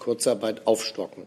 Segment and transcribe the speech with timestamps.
[0.00, 1.26] Kurzarbeit aufstocken.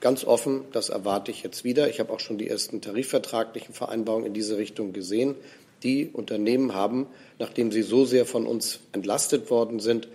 [0.00, 1.88] Ganz offen, das erwarte ich jetzt wieder.
[1.88, 5.34] Ich habe auch schon die ersten tarifvertraglichen Vereinbarungen in diese Richtung gesehen.
[5.82, 7.06] Die Unternehmen haben,
[7.38, 10.08] nachdem sie so sehr von uns entlastet worden sind,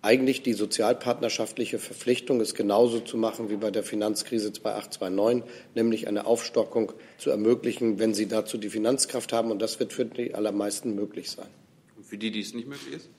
[0.00, 5.42] eigentlich die sozialpartnerschaftliche Verpflichtung, es genauso zu machen wie bei der Finanzkrise 2008-2009,
[5.74, 9.50] nämlich eine Aufstockung zu ermöglichen, wenn sie dazu die Finanzkraft haben.
[9.50, 11.48] Und das wird für die allermeisten möglich sein.
[11.96, 13.10] Und für die, die es nicht möglich ist?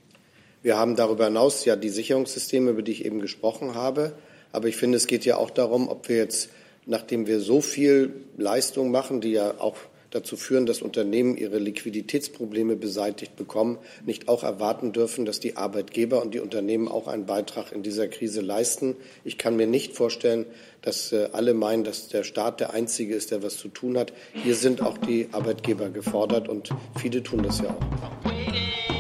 [0.61, 4.13] Wir haben darüber hinaus ja die Sicherungssysteme, über die ich eben gesprochen habe.
[4.51, 6.50] Aber ich finde, es geht ja auch darum, ob wir jetzt,
[6.86, 9.77] nachdem wir so viel Leistung machen, die ja auch
[10.11, 16.21] dazu führen, dass Unternehmen ihre Liquiditätsprobleme beseitigt bekommen, nicht auch erwarten dürfen, dass die Arbeitgeber
[16.21, 18.95] und die Unternehmen auch einen Beitrag in dieser Krise leisten.
[19.23, 20.45] Ich kann mir nicht vorstellen,
[20.81, 24.14] dass äh, alle meinen, dass der Staat der Einzige ist, der was zu tun hat.
[24.33, 26.69] Hier sind auch die Arbeitgeber gefordert und
[27.00, 28.98] viele tun das ja auch.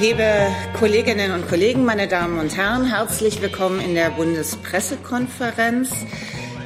[0.00, 0.24] Liebe
[0.78, 5.90] Kolleginnen und Kollegen, meine Damen und Herren, herzlich willkommen in der Bundespressekonferenz.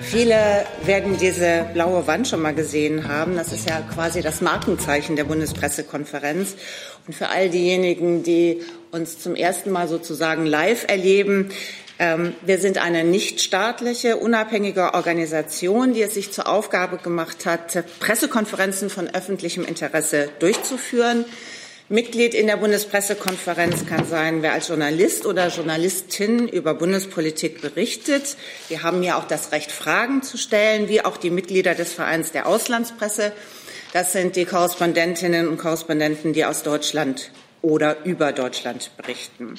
[0.03, 3.35] Viele werden diese blaue Wand schon mal gesehen haben.
[3.35, 6.55] Das ist ja quasi das Markenzeichen der Bundespressekonferenz.
[7.09, 11.51] Und für all diejenigen, die uns zum ersten Mal sozusagen live erleben,
[11.99, 18.91] ähm, wir sind eine nichtstaatliche, unabhängige Organisation, die es sich zur Aufgabe gemacht hat, Pressekonferenzen
[18.91, 21.25] von öffentlichem Interesse durchzuführen.
[21.91, 28.39] Mitglied in der Bundespressekonferenz kann sein, wer als Journalist oder Journalistin über Bundespolitik berichtet.
[28.69, 32.33] Wir haben ja auch das Recht, Fragen zu stellen, wie auch die Mitglieder des Vereins
[32.33, 33.33] der Auslandspresse.
[33.93, 39.59] Das sind die Korrespondentinnen und Korrespondenten, die aus Deutschland oder über Deutschland berichten.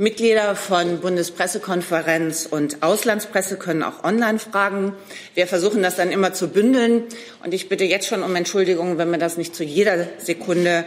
[0.00, 4.94] Mitglieder von Bundespressekonferenz und Auslandspresse können auch online fragen.
[5.34, 7.02] Wir versuchen das dann immer zu bündeln.
[7.44, 10.84] Und ich bitte jetzt schon um Entschuldigung, wenn mir das nicht zu jeder Sekunde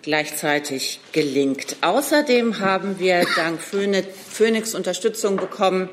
[0.00, 1.76] gleichzeitig gelingt.
[1.82, 5.90] Außerdem haben wir dank Phoenix Unterstützung bekommen,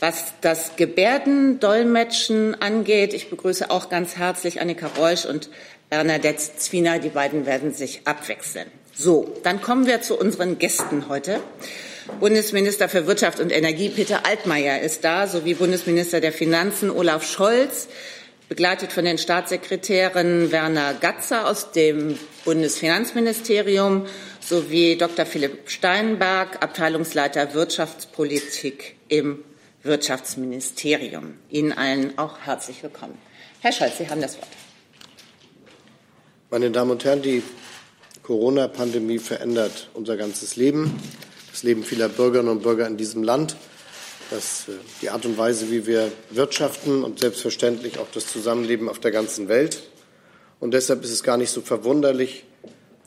[0.00, 3.12] was das Gebärdendolmetschen angeht.
[3.12, 5.50] Ich begrüße auch ganz herzlich Annika Reusch und
[5.90, 6.98] Bernadette Zwiener.
[6.98, 8.70] Die beiden werden sich abwechseln.
[9.00, 11.38] So, dann kommen wir zu unseren Gästen heute.
[12.18, 17.86] Bundesminister für Wirtschaft und Energie Peter Altmaier ist da, sowie Bundesminister der Finanzen Olaf Scholz,
[18.48, 24.06] begleitet von den Staatssekretären Werner Gatzer aus dem Bundesfinanzministerium
[24.40, 25.26] sowie Dr.
[25.26, 29.44] Philipp Steinberg, Abteilungsleiter Wirtschaftspolitik im
[29.84, 31.34] Wirtschaftsministerium.
[31.50, 33.16] Ihnen allen auch herzlich willkommen.
[33.60, 34.48] Herr Scholz, Sie haben das Wort.
[36.50, 37.44] Meine Damen und Herren, die
[38.28, 41.00] Corona-Pandemie verändert unser ganzes Leben,
[41.50, 43.56] das Leben vieler Bürgerinnen und Bürger in diesem Land,
[44.30, 48.98] das, äh, die Art und Weise, wie wir wirtschaften und selbstverständlich auch das Zusammenleben auf
[48.98, 49.82] der ganzen Welt.
[50.60, 52.44] Und deshalb ist es gar nicht so verwunderlich,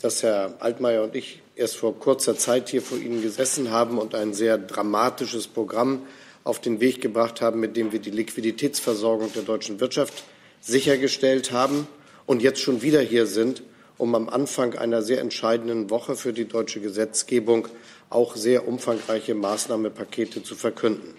[0.02, 4.16] dass Herr Altmaier und ich erst vor kurzer Zeit hier vor Ihnen gesessen haben und
[4.16, 6.02] ein sehr dramatisches Programm
[6.44, 10.24] auf den Weg gebracht haben, mit dem wir die Liquiditätsversorgung der deutschen Wirtschaft
[10.62, 11.88] sichergestellt haben
[12.26, 13.62] und jetzt schon wieder hier sind,
[13.98, 17.68] um am Anfang einer sehr entscheidenden Woche für die deutsche Gesetzgebung
[18.10, 21.14] auch sehr umfangreiche Maßnahmenpakete zu verkünden.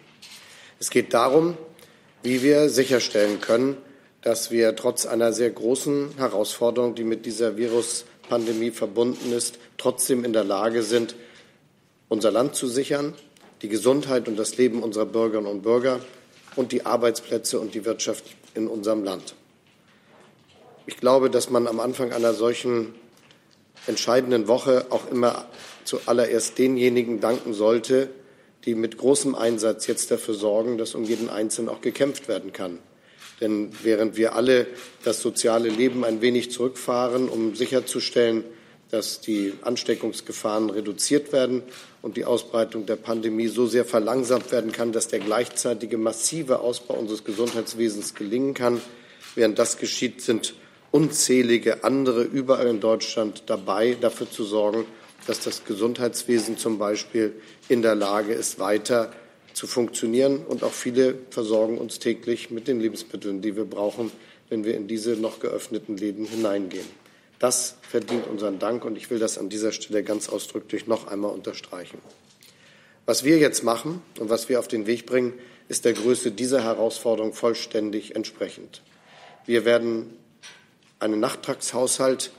[0.78, 1.56] Es geht darum,
[2.22, 3.76] wie wir sicherstellen können,
[4.22, 10.32] dass wir trotz einer sehr großen Herausforderung, die mit dieser Viruspandemie verbunden ist, trotzdem in
[10.32, 11.16] der Lage sind,
[12.08, 13.14] unser Land zu sichern,
[13.62, 16.00] die Gesundheit und das Leben unserer Bürgerinnen und Bürger
[16.56, 18.24] und die Arbeitsplätze und die Wirtschaft
[18.54, 19.34] in unserem Land.
[20.86, 22.94] Ich glaube, dass man am Anfang einer solchen
[23.86, 25.46] entscheidenden Woche auch immer
[25.84, 28.10] zuallererst denjenigen danken sollte,
[28.64, 32.78] die mit großem Einsatz jetzt dafür sorgen, dass um jeden Einzelnen auch gekämpft werden kann.
[33.40, 34.66] Denn während wir alle
[35.04, 38.44] das soziale Leben ein wenig zurückfahren, um sicherzustellen,
[38.90, 41.62] dass die Ansteckungsgefahren reduziert werden
[42.02, 46.94] und die Ausbreitung der Pandemie so sehr verlangsamt werden kann, dass der gleichzeitige massive Ausbau
[46.94, 48.80] unseres Gesundheitswesens gelingen kann.
[49.34, 50.54] Während das geschieht, sind
[50.92, 54.84] unzählige andere überall in Deutschland dabei, dafür zu sorgen,
[55.26, 57.34] dass das Gesundheitswesen zum Beispiel
[57.68, 59.12] in der Lage ist, weiter
[59.54, 60.44] zu funktionieren.
[60.46, 64.12] Und auch viele versorgen uns täglich mit den Lebensmitteln, die wir brauchen,
[64.48, 66.86] wenn wir in diese noch geöffneten Läden hineingehen.
[67.38, 71.32] Das verdient unseren Dank und ich will das an dieser Stelle ganz ausdrücklich noch einmal
[71.32, 71.98] unterstreichen.
[73.04, 75.32] Was wir jetzt machen und was wir auf den Weg bringen,
[75.68, 78.82] ist der Größe dieser Herausforderung vollständig entsprechend.
[79.44, 80.16] Wir werden
[81.02, 82.30] einen Nachtragshaushalt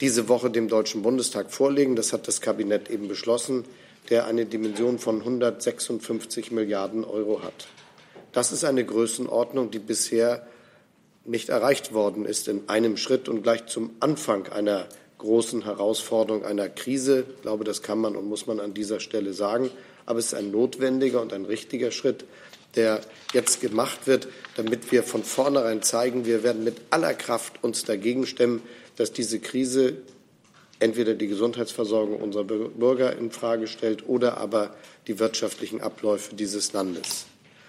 [0.00, 1.96] diese Woche dem Deutschen Bundestag vorlegen.
[1.96, 3.64] Das hat das Kabinett eben beschlossen,
[4.08, 7.68] der eine Dimension von 156 Milliarden Euro hat.
[8.32, 10.46] Das ist eine Größenordnung, die bisher
[11.24, 14.86] nicht erreicht worden ist in einem Schritt und gleich zum Anfang einer
[15.18, 17.24] großen Herausforderung einer Krise.
[17.36, 19.70] Ich glaube, das kann man und muss man an dieser Stelle sagen.
[20.06, 22.24] Aber es ist ein notwendiger und ein richtiger Schritt,
[22.76, 23.00] der
[23.32, 28.26] jetzt gemacht wird, damit wir von vornherein zeigen, wir werden mit aller Kraft uns dagegen
[28.26, 28.62] stemmen,
[28.96, 29.94] dass diese Krise
[30.78, 34.74] entweder die Gesundheitsversorgung unserer Bürger in Frage stellt oder aber
[35.06, 37.26] die wirtschaftlichen Abläufe dieses Landes.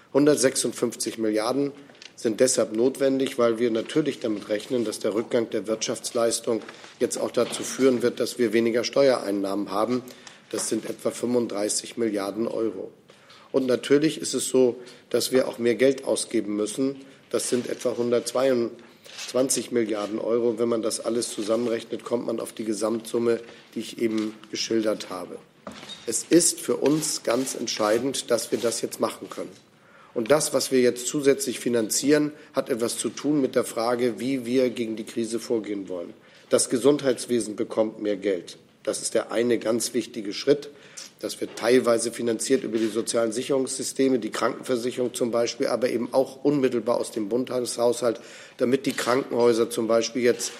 [0.08, 1.72] 156 Milliarden
[2.16, 6.62] sind deshalb notwendig, weil wir natürlich damit rechnen, dass der Rückgang der Wirtschaftsleistung
[7.00, 10.02] jetzt auch dazu führen wird, dass wir weniger Steuereinnahmen haben.
[10.50, 12.92] Das sind etwa 35 Milliarden Euro.
[13.52, 14.76] Und natürlich ist es so,
[15.10, 16.96] dass wir auch mehr Geld ausgeben müssen.
[17.30, 20.58] Das sind etwa 122 Milliarden Euro.
[20.58, 23.40] Wenn man das alles zusammenrechnet, kommt man auf die Gesamtsumme,
[23.74, 25.38] die ich eben geschildert habe.
[26.06, 29.52] Es ist für uns ganz entscheidend, dass wir das jetzt machen können.
[30.14, 34.44] Und das, was wir jetzt zusätzlich finanzieren, hat etwas zu tun mit der Frage, wie
[34.44, 36.12] wir gegen die Krise vorgehen wollen.
[36.50, 38.58] Das Gesundheitswesen bekommt mehr Geld.
[38.82, 40.70] Das ist der eine ganz wichtige Schritt.
[41.22, 46.42] Das wird teilweise finanziert über die sozialen Sicherungssysteme, die Krankenversicherung zum Beispiel, aber eben auch
[46.44, 48.20] unmittelbar aus dem Bundeshaushalt,
[48.56, 50.50] damit die Krankenhäuser zum Beispiel jetzt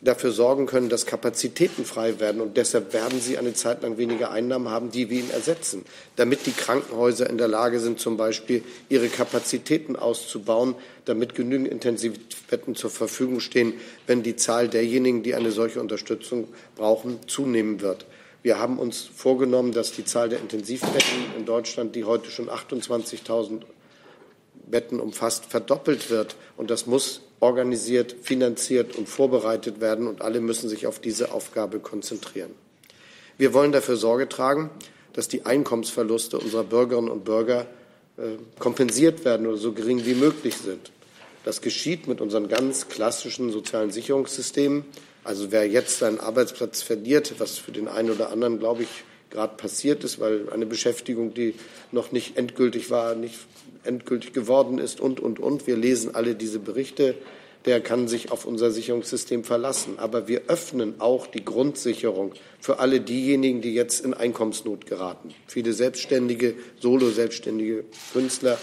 [0.00, 2.40] dafür sorgen können, dass Kapazitäten frei werden.
[2.40, 5.84] Und deshalb werden sie eine Zeit lang weniger Einnahmen haben, die wir ihnen ersetzen,
[6.16, 10.74] damit die Krankenhäuser in der Lage sind, zum Beispiel ihre Kapazitäten auszubauen,
[11.04, 13.74] damit genügend Intensivbetten zur Verfügung stehen,
[14.08, 18.04] wenn die Zahl derjenigen, die eine solche Unterstützung brauchen, zunehmen wird.
[18.46, 23.62] Wir haben uns vorgenommen, dass die Zahl der Intensivbetten in Deutschland, die heute schon 28.000
[24.68, 26.36] Betten umfasst, verdoppelt wird.
[26.56, 30.06] Und das muss organisiert, finanziert und vorbereitet werden.
[30.06, 32.52] Und alle müssen sich auf diese Aufgabe konzentrieren.
[33.36, 34.70] Wir wollen dafür Sorge tragen,
[35.12, 37.66] dass die Einkommensverluste unserer Bürgerinnen und Bürger
[38.16, 40.92] äh, kompensiert werden oder so gering wie möglich sind.
[41.42, 44.84] Das geschieht mit unseren ganz klassischen sozialen Sicherungssystemen.
[45.26, 48.88] Also wer jetzt seinen Arbeitsplatz verliert, was für den einen oder anderen, glaube ich,
[49.30, 51.54] gerade passiert ist, weil eine Beschäftigung, die
[51.90, 53.34] noch nicht endgültig war, nicht
[53.82, 55.66] endgültig geworden ist und, und, und.
[55.66, 57.16] Wir lesen alle diese Berichte.
[57.64, 59.98] Der kann sich auf unser Sicherungssystem verlassen.
[59.98, 65.34] Aber wir öffnen auch die Grundsicherung für alle diejenigen, die jetzt in Einkommensnot geraten.
[65.48, 68.58] Viele Selbstständige, Solo-Selbstständige Künstler,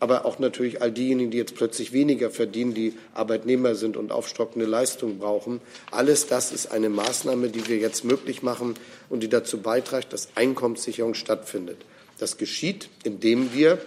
[0.00, 4.66] aber auch natürlich all diejenigen, die jetzt plötzlich weniger verdienen, die Arbeitnehmer sind und aufstockende
[4.66, 5.60] Leistungen brauchen.
[5.90, 8.74] Alles das ist eine Maßnahme, die wir jetzt möglich machen
[9.10, 11.78] und die dazu beiträgt, dass Einkommenssicherung stattfindet.
[12.18, 13.78] Das geschieht, indem wir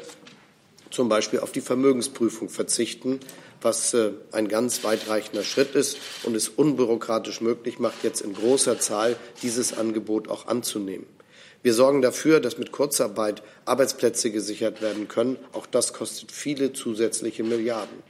[0.91, 3.19] zum Beispiel auf die Vermögensprüfung verzichten,
[3.61, 8.79] was äh, ein ganz weitreichender Schritt ist und es unbürokratisch möglich macht, jetzt in großer
[8.79, 11.07] Zahl dieses Angebot auch anzunehmen.
[11.63, 15.37] Wir sorgen dafür, dass mit Kurzarbeit Arbeitsplätze gesichert werden können.
[15.53, 18.03] Auch das kostet viele zusätzliche Milliarden.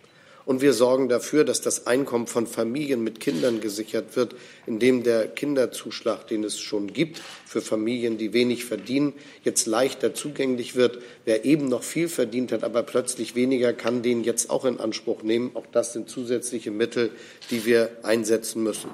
[0.46, 4.36] Und wir sorgen dafür, dass das Einkommen von Familien mit Kindern gesichert wird,
[4.66, 9.14] indem der Kinderzuschlag, den es schon gibt, für Familien, die wenig verdienen,
[9.44, 10.98] jetzt leichter zugänglich wird.
[11.24, 15.22] Wer eben noch viel verdient hat, aber plötzlich weniger, kann den jetzt auch in Anspruch
[15.22, 15.52] nehmen.
[15.54, 17.12] Auch das sind zusätzliche Mittel,
[17.52, 18.90] die wir einsetzen müssen.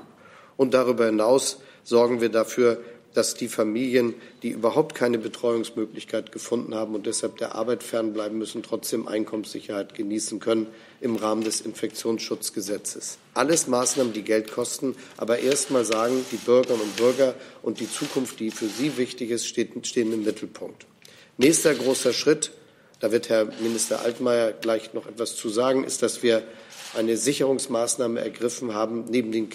[0.57, 2.79] Und darüber hinaus sorgen wir dafür,
[3.13, 4.13] dass die Familien,
[4.43, 10.39] die überhaupt keine Betreuungsmöglichkeit gefunden haben und deshalb der Arbeit fernbleiben müssen, trotzdem Einkommenssicherheit genießen
[10.39, 10.67] können
[11.01, 13.17] im Rahmen des Infektionsschutzgesetzes.
[13.33, 17.91] Alles Maßnahmen, die Geld kosten, aber erst mal sagen, die Bürgerinnen und Bürger und die
[17.91, 20.85] Zukunft, die für sie wichtig ist, stehen im Mittelpunkt.
[21.37, 22.51] Nächster großer Schritt,
[22.99, 26.43] da wird Herr Minister Altmaier gleich noch etwas zu sagen, ist, dass wir
[26.95, 29.49] eine Sicherungsmaßnahme ergriffen haben, neben den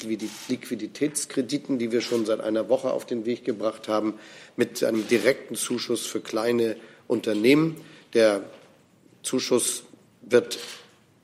[0.48, 4.14] Liquiditätskrediten, die wir schon seit einer Woche auf den Weg gebracht haben,
[4.56, 6.76] mit einem direkten Zuschuss für kleine
[7.08, 7.76] Unternehmen.
[8.14, 8.44] Der
[9.22, 9.82] Zuschuss
[10.22, 10.58] wird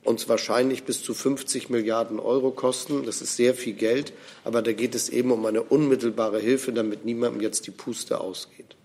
[0.03, 3.05] uns wahrscheinlich bis zu 50 Milliarden Euro kosten.
[3.05, 4.13] Das ist sehr viel Geld,
[4.43, 8.75] aber da geht es eben um eine unmittelbare Hilfe, damit niemandem jetzt die Puste ausgeht.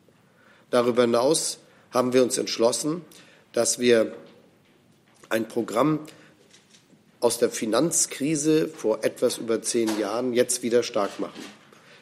[0.70, 1.58] Darüber hinaus
[1.90, 3.02] haben wir uns entschlossen,
[3.52, 4.12] dass wir
[5.28, 6.00] ein Programm
[7.26, 11.44] aus der Finanzkrise vor etwas über zehn Jahren jetzt wieder stark machen.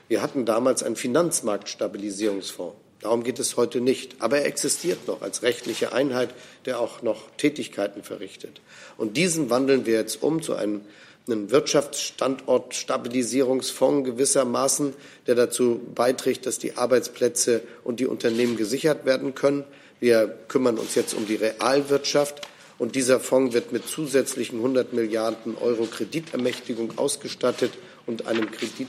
[0.06, 2.76] Wir hatten damals einen Finanzmarktstabilisierungsfonds.
[3.00, 4.16] Darum geht es heute nicht.
[4.18, 6.28] Aber er existiert noch als rechtliche Einheit,
[6.66, 8.60] der auch noch Tätigkeiten verrichtet.
[8.98, 10.82] Und diesen wandeln wir jetzt um zu einem
[11.26, 14.92] einen Wirtschaftsstandortstabilisierungsfonds gewissermaßen,
[15.26, 19.64] der dazu beiträgt, dass die Arbeitsplätze und die Unternehmen gesichert werden können.
[20.00, 22.42] Wir kümmern uns jetzt um die Realwirtschaft.
[22.78, 27.72] Und dieser Fonds wird mit zusätzlichen 100 Milliarden Euro Kreditermächtigung ausgestattet
[28.06, 28.88] und einem Kredit,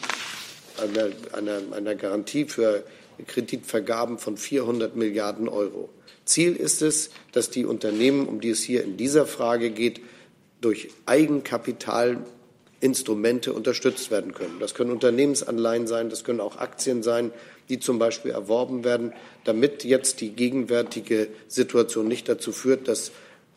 [0.82, 2.84] einer, einer, einer Garantie für
[3.27, 5.89] Kreditvergaben von 400 Milliarden Euro.
[6.25, 10.01] Ziel ist es, dass die Unternehmen, um die es hier in dieser Frage geht,
[10.60, 14.60] durch Eigenkapitalinstrumente unterstützt werden können.
[14.60, 17.32] Das können Unternehmensanleihen sein, das können auch Aktien sein,
[17.70, 19.13] die zum Beispiel erworben werden,
[19.44, 23.12] damit jetzt die gegenwärtige Situation nicht dazu führt, dass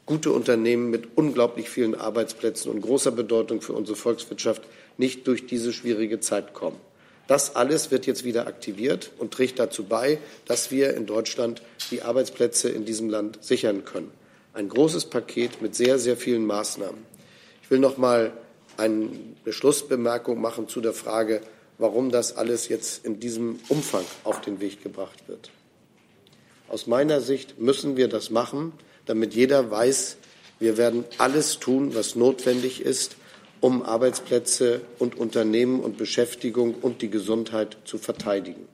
[0.09, 4.63] gute Unternehmen mit unglaublich vielen Arbeitsplätzen und großer Bedeutung für unsere Volkswirtschaft
[4.97, 6.81] nicht durch diese schwierige Zeit kommen.
[7.27, 11.61] Das alles wird jetzt wieder aktiviert und trägt dazu bei, dass wir in Deutschland
[11.91, 14.11] die Arbeitsplätze in diesem Land sichern können.
[14.55, 17.03] Ein großes Paket mit sehr, sehr vielen Maßnahmen.
[17.63, 18.33] Ich will noch mal
[18.79, 19.11] eine
[19.47, 21.43] Schlussbemerkung machen zu der Frage,
[21.77, 25.51] warum das alles jetzt in diesem Umfang auf den Weg gebracht wird.
[26.71, 28.73] Aus meiner Sicht müssen wir das machen,
[29.09, 30.17] damit jeder weiß,
[30.61, 33.17] wir werden alles tun, was notwendig ist,
[33.61, 38.69] um Arbeitsplätze und Unternehmen und Beschäftigung und die Gesundheit zu verteidigen.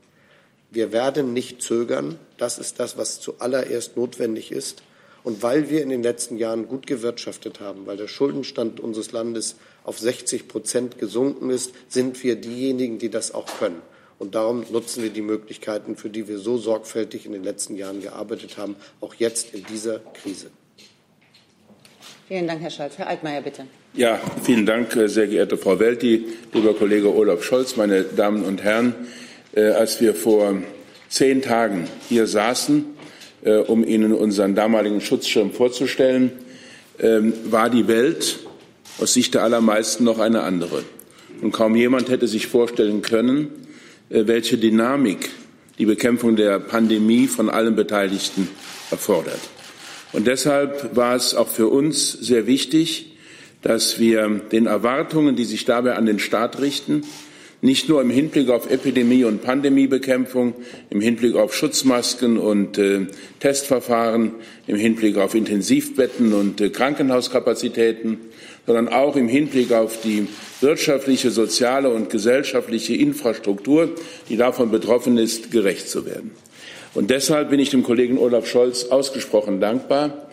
[0.70, 2.18] Wir werden nicht zögern.
[2.36, 4.82] Das ist das, was zuallererst notwendig ist.
[5.22, 9.56] Und weil wir in den letzten Jahren gut gewirtschaftet haben, weil der Schuldenstand unseres Landes
[9.84, 13.80] auf 60 Prozent gesunken ist, sind wir diejenigen, die das auch können.
[14.18, 18.00] Und darum nutzen wir die Möglichkeiten, für die wir so sorgfältig in den letzten Jahren
[18.00, 20.50] gearbeitet haben, auch jetzt in dieser Krise.
[22.28, 22.96] Vielen Dank, Herr Scholz.
[22.96, 23.66] Herr Altmaier, bitte.
[23.92, 28.62] Ja, vielen Dank, äh, sehr geehrte Frau Welti, lieber Kollege Olaf Scholz, meine Damen und
[28.62, 28.94] Herren.
[29.54, 30.54] Äh, als wir vor
[31.08, 32.86] zehn Tagen hier saßen,
[33.44, 36.32] äh, um Ihnen unseren damaligen Schutzschirm vorzustellen,
[36.98, 38.40] ähm, war die Welt
[38.98, 40.82] aus Sicht der allermeisten noch eine andere.
[41.42, 43.50] Und kaum jemand hätte sich vorstellen können,
[44.08, 45.30] welche Dynamik
[45.78, 48.48] die Bekämpfung der Pandemie von allen Beteiligten
[48.90, 49.40] erfordert.
[50.12, 53.16] Und deshalb war es auch für uns sehr wichtig,
[53.62, 57.02] dass wir den Erwartungen, die sich dabei an den Staat richten,
[57.62, 60.54] nicht nur im Hinblick auf Epidemie- und Pandemiebekämpfung,
[60.90, 63.06] im Hinblick auf Schutzmasken und äh,
[63.40, 64.32] Testverfahren,
[64.66, 68.18] im Hinblick auf Intensivbetten und äh, Krankenhauskapazitäten,
[68.66, 70.28] sondern auch im Hinblick auf die
[70.60, 73.90] wirtschaftliche, soziale und gesellschaftliche Infrastruktur,
[74.28, 76.30] die davon betroffen ist, gerecht zu werden.
[76.94, 80.28] Und deshalb bin ich dem Kollegen Olaf Scholz ausgesprochen dankbar,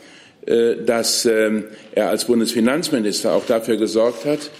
[0.45, 4.51] äh, dass ähm, er als Bundesfinanzminister auch dafür gesorgt hat,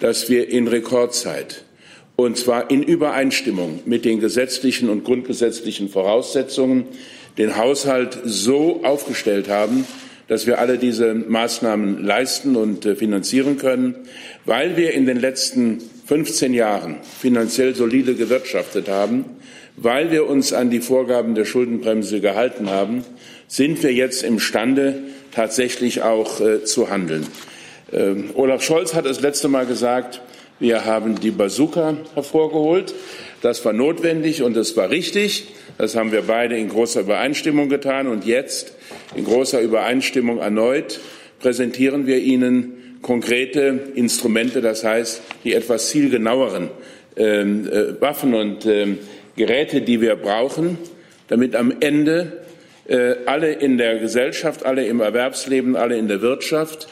[0.00, 1.64] dass wir in Rekordzeit
[2.16, 6.86] und zwar in Übereinstimmung mit den gesetzlichen und grundgesetzlichen Voraussetzungen
[7.38, 9.86] den Haushalt so aufgestellt haben,
[10.28, 13.94] dass wir alle diese Maßnahmen leisten und äh, finanzieren können,
[14.44, 19.24] weil wir in den letzten 15 Jahren finanziell solide gewirtschaftet haben
[19.76, 23.04] weil wir uns an die Vorgaben der Schuldenbremse gehalten haben,
[23.48, 27.26] sind wir jetzt imstande, tatsächlich auch äh, zu handeln.
[27.92, 30.20] Ähm, Olaf Scholz hat das letzte Mal gesagt,
[30.58, 32.94] wir haben die Bazooka hervorgeholt.
[33.42, 35.48] Das war notwendig und das war richtig.
[35.76, 38.06] Das haben wir beide in großer Übereinstimmung getan.
[38.06, 38.72] Und jetzt,
[39.16, 41.00] in großer Übereinstimmung erneut,
[41.40, 46.70] präsentieren wir Ihnen konkrete Instrumente, das heißt die etwas zielgenaueren
[47.16, 48.98] ähm, äh, Waffen und ähm,
[49.34, 50.78] Geräte, die wir brauchen,
[51.26, 52.44] damit am Ende
[52.86, 56.86] äh, alle in der Gesellschaft, alle im Erwerbsleben, alle in der Wirtschaft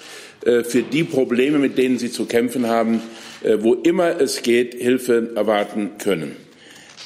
[0.45, 4.75] äh, für die Probleme, mit denen sie zu kämpfen haben, äh, wo immer es geht,
[4.75, 6.37] Hilfe erwarten können.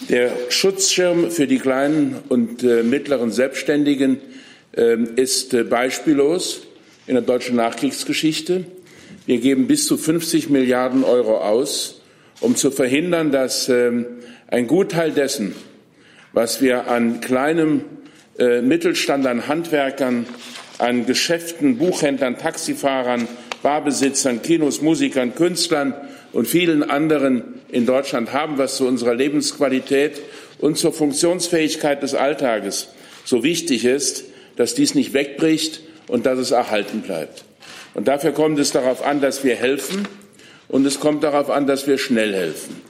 [0.08, 4.18] Der Schutzschirm für die kleinen und äh, mittleren Selbstständigen
[4.76, 6.66] ähm, ist äh, beispiellos
[7.06, 8.64] in der deutschen Nachkriegsgeschichte.
[9.24, 12.02] Wir geben bis zu 50 Milliarden Euro aus,
[12.40, 14.06] um zu verhindern, dass ähm,
[14.48, 15.54] ein Gutteil dessen,
[16.32, 17.84] was wir an kleinem
[18.38, 20.26] äh, Mittelstand, an Handwerkern,
[20.78, 23.28] an Geschäften, Buchhändlern, Taxifahrern,
[23.62, 25.94] Barbesitzern, Kinos, Musikern, Künstlern
[26.34, 30.20] und vielen anderen in Deutschland haben, was zu unserer Lebensqualität
[30.58, 32.88] und zur Funktionsfähigkeit des Alltages
[33.24, 34.24] so wichtig ist,
[34.56, 37.44] dass dies nicht wegbricht und dass es erhalten bleibt.
[37.94, 40.06] Und dafür kommt es darauf an, dass wir helfen
[40.68, 42.80] und es kommt darauf an, dass wir schnell helfen.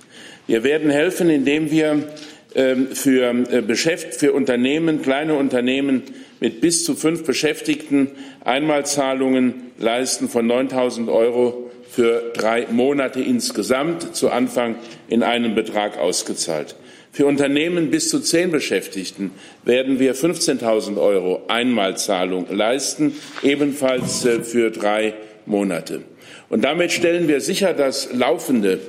[0.47, 2.09] Wir werden helfen, indem wir
[2.55, 6.03] ähm, für, äh, für Unternehmen, kleine Unternehmen
[6.41, 8.11] mit bis zu fünf Beschäftigten
[8.45, 14.77] Einmalzahlungen leisten von 9.000 Euro für drei Monate insgesamt, zu Anfang
[15.09, 16.75] in einem Betrag ausgezahlt.
[17.13, 19.31] Für Unternehmen bis zu zehn Beschäftigten
[19.65, 25.15] werden wir 15.000 Euro Einmalzahlung leisten, ebenfalls äh, für drei
[25.47, 26.03] Monate.
[26.49, 28.81] Und damit stellen wir sicher, dass laufende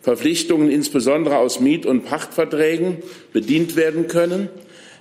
[0.00, 3.02] Verpflichtungen insbesondere aus Miet- und Pachtverträgen
[3.34, 4.48] bedient werden können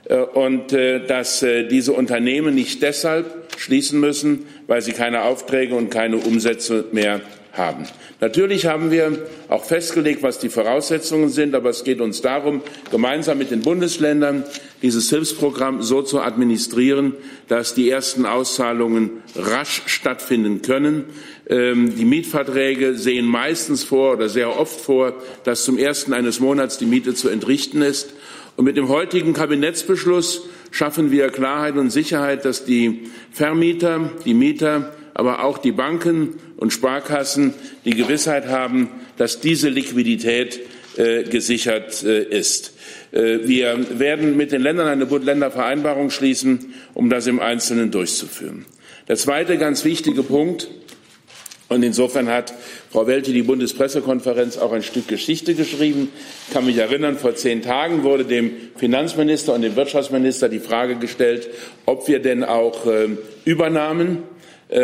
[0.10, 5.90] äh, und äh, dass diese Unternehmen nicht deshalb schließen müssen, weil sie keine Aufträge und
[5.90, 7.22] keine Umsätze mehr
[7.54, 7.86] haben.
[8.20, 13.38] Natürlich haben wir auch festgelegt, was die Voraussetzungen sind, aber es geht uns darum, gemeinsam
[13.38, 14.44] mit den Bundesländern
[14.82, 17.14] dieses Hilfsprogramm so zu administrieren,
[17.48, 21.06] dass die ersten Auszahlungen rasch stattfinden können.
[21.48, 26.80] Ähm, die Mietverträge sehen meistens vor oder sehr oft vor, dass zum ersten eines Monats
[26.80, 28.14] die Miete zu entrichten ist.
[28.56, 34.94] Und mit dem heutigen Kabinettsbeschluss schaffen wir Klarheit und Sicherheit, dass die Vermieter, die Mieter,
[35.14, 37.54] aber auch die Banken und Sparkassen
[37.86, 40.60] die Gewissheit haben, dass diese Liquidität
[40.98, 42.74] äh, gesichert äh, ist.
[43.12, 48.66] Äh, wir werden mit den Ländern eine Bund-Länder-Vereinbarung schließen, um das im Einzelnen durchzuführen.
[49.08, 50.70] Der zweite ganz wichtige Punkt
[51.74, 52.54] und insofern hat
[52.92, 56.10] Frau Welti die Bundespressekonferenz auch ein Stück Geschichte geschrieben.
[56.48, 60.98] Ich kann mich erinnern, vor zehn Tagen wurde dem Finanzminister und dem Wirtschaftsminister die Frage
[60.98, 61.50] gestellt,
[61.88, 63.10] ob wir denn auch äh,
[63.46, 64.20] Übernahmen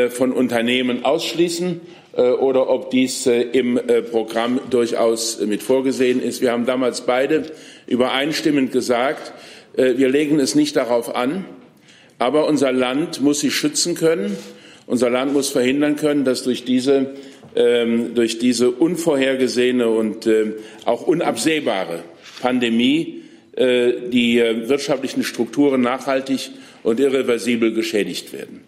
[0.09, 1.81] von Unternehmen ausschließen
[2.15, 6.41] äh, oder ob dies äh, im äh, Programm durchaus mit vorgesehen ist.
[6.41, 7.43] Wir haben damals beide
[7.87, 9.33] übereinstimmend gesagt,
[9.75, 11.45] äh, wir legen es nicht darauf an,
[12.17, 14.37] aber unser Land muss sich schützen können
[14.89, 17.13] unser Land muss verhindern können, dass durch diese,
[17.55, 20.53] ähm, durch diese unvorhergesehene und äh,
[20.85, 22.03] auch unabsehbare
[22.41, 23.21] Pandemie
[23.55, 26.49] äh, die äh, wirtschaftlichen Strukturen nachhaltig
[26.81, 28.61] und irreversibel geschädigt werden.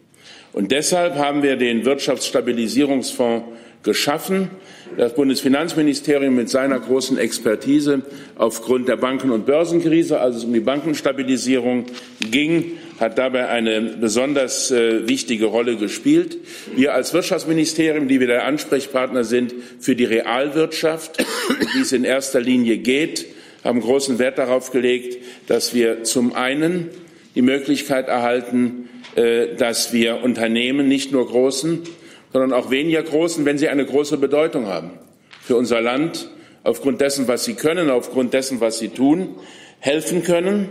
[0.53, 3.45] Und deshalb haben wir den Wirtschaftsstabilisierungsfonds
[3.83, 4.49] geschaffen.
[4.97, 8.01] Das Bundesfinanzministerium mit seiner großen Expertise
[8.35, 11.85] aufgrund der Banken- und Börsenkrise, als es um die Bankenstabilisierung
[12.19, 16.37] ging, hat dabei eine besonders äh, wichtige Rolle gespielt.
[16.75, 21.25] Wir als Wirtschaftsministerium, die wir der Ansprechpartner sind für die Realwirtschaft,
[21.75, 23.25] die es in erster Linie geht,
[23.63, 25.17] haben großen Wert darauf gelegt,
[25.47, 26.89] dass wir zum einen
[27.35, 28.80] die Möglichkeit erhalten,
[29.15, 31.83] dass wir Unternehmen, nicht nur großen,
[32.31, 34.91] sondern auch weniger großen, wenn sie eine große Bedeutung haben
[35.41, 36.29] für unser Land,
[36.63, 39.35] aufgrund dessen, was sie können, aufgrund dessen, was sie tun,
[39.79, 40.69] helfen können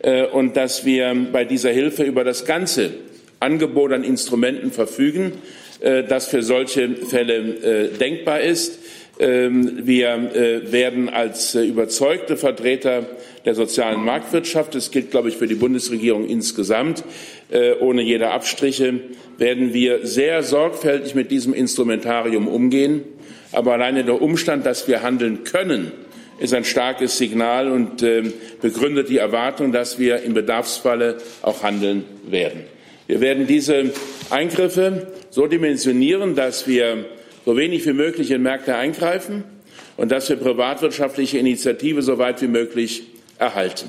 [0.00, 2.90] äh, und dass wir bei dieser Hilfe über das ganze
[3.40, 5.32] Angebot an Instrumenten verfügen,
[5.80, 8.80] äh, das für solche Fälle äh, denkbar ist.
[9.18, 10.30] Ähm, wir
[10.70, 13.06] werden als überzeugte Vertreter
[13.44, 17.02] der sozialen Marktwirtschaft, das gilt, glaube ich, für die Bundesregierung insgesamt,
[17.80, 19.00] ohne jede Abstriche,
[19.38, 23.02] werden wir sehr sorgfältig mit diesem Instrumentarium umgehen.
[23.52, 25.92] Aber alleine der Umstand, dass wir handeln können,
[26.38, 28.22] ist ein starkes Signal und äh,
[28.60, 32.60] begründet die Erwartung, dass wir im Bedarfsfalle auch handeln werden.
[33.06, 33.92] Wir werden diese
[34.30, 37.06] Eingriffe so dimensionieren, dass wir
[37.48, 39.42] so wenig wie möglich in Märkte eingreifen
[39.96, 43.04] und dass wir privatwirtschaftliche Initiative so weit wie möglich
[43.38, 43.88] erhalten.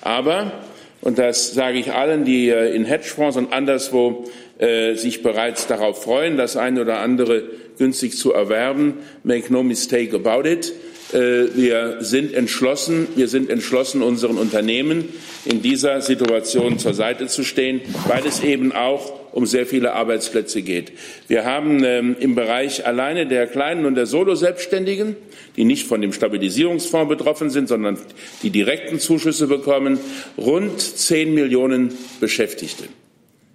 [0.00, 0.52] Aber,
[1.00, 6.04] und das sage ich allen, die äh, in Hedgefonds und anderswo äh, sich bereits darauf
[6.04, 7.42] freuen, das eine oder andere
[7.78, 10.72] günstig zu erwerben, make no mistake about it.
[11.12, 15.08] Äh, wir sind entschlossen, wir sind entschlossen, unseren Unternehmen
[15.44, 20.62] in dieser Situation zur Seite zu stehen, weil es eben auch um sehr viele Arbeitsplätze
[20.62, 20.92] geht.
[21.28, 25.16] Wir haben ähm, im Bereich alleine der kleinen und der Solo-Selbstständigen,
[25.56, 27.98] die nicht von dem Stabilisierungsfonds betroffen sind, sondern
[28.42, 29.98] die direkten Zuschüsse bekommen,
[30.36, 32.84] rund zehn Millionen Beschäftigte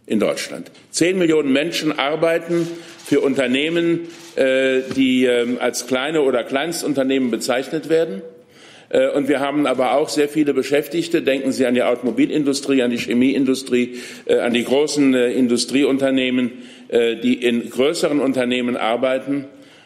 [0.05, 0.71] in Deutschland.
[0.91, 2.67] Zehn Millionen Menschen arbeiten
[3.03, 4.01] für Unternehmen,
[4.35, 8.21] äh, die ähm, als kleine oder Kleinstunternehmen bezeichnet werden.
[8.89, 11.21] Äh, und wir haben aber auch sehr viele Beschäftigte.
[11.21, 16.51] Denken Sie an die Automobilindustrie, an die Chemieindustrie, äh, an die großen Industrieunternehmen,
[16.91, 19.45] die in größeren Unternehmen arbeiten.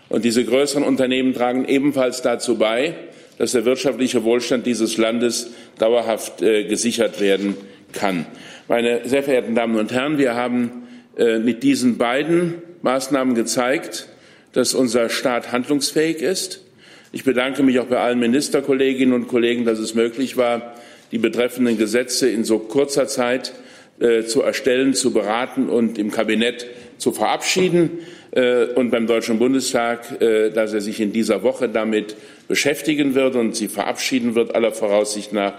[0.10, 2.94] Und diese größeren Unternehmen tragen ebenfalls dazu bei,
[3.38, 7.56] dass der wirtschaftliche Wohlstand dieses Landes dauerhaft gesichert werden
[7.94, 8.26] kann.
[8.68, 10.84] Meine sehr verehrten Damen und Herren, wir haben
[11.18, 14.08] mit diesen beiden Maßnahmen gezeigt,
[14.52, 16.66] dass unser Staat handlungsfähig ist.
[17.12, 20.76] Ich bedanke mich auch bei allen Ministerkolleginnen und Kollegen, dass es möglich war,
[21.12, 23.54] die betreffenden Gesetze in so kurzer Zeit
[24.00, 26.68] äh, zu erstellen, zu beraten und im Kabinett
[27.00, 27.98] zu verabschieden
[28.30, 32.16] äh, und beim Deutschen Bundestag, äh, dass er sich in dieser Woche damit
[32.48, 35.54] beschäftigen wird und sie verabschieden wird, aller Voraussicht nach.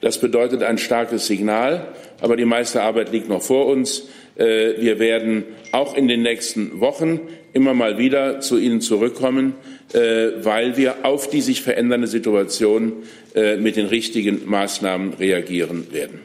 [0.00, 1.86] Das bedeutet ein starkes Signal,
[2.20, 4.08] aber die meiste Arbeit liegt noch vor uns.
[4.34, 7.20] Äh, wir werden auch in den nächsten Wochen
[7.52, 9.54] immer mal wieder zu Ihnen zurückkommen,
[9.92, 16.20] weil wir auf die sich verändernde Situation äh, mit den richtigen Maßnahmen reagieren werden.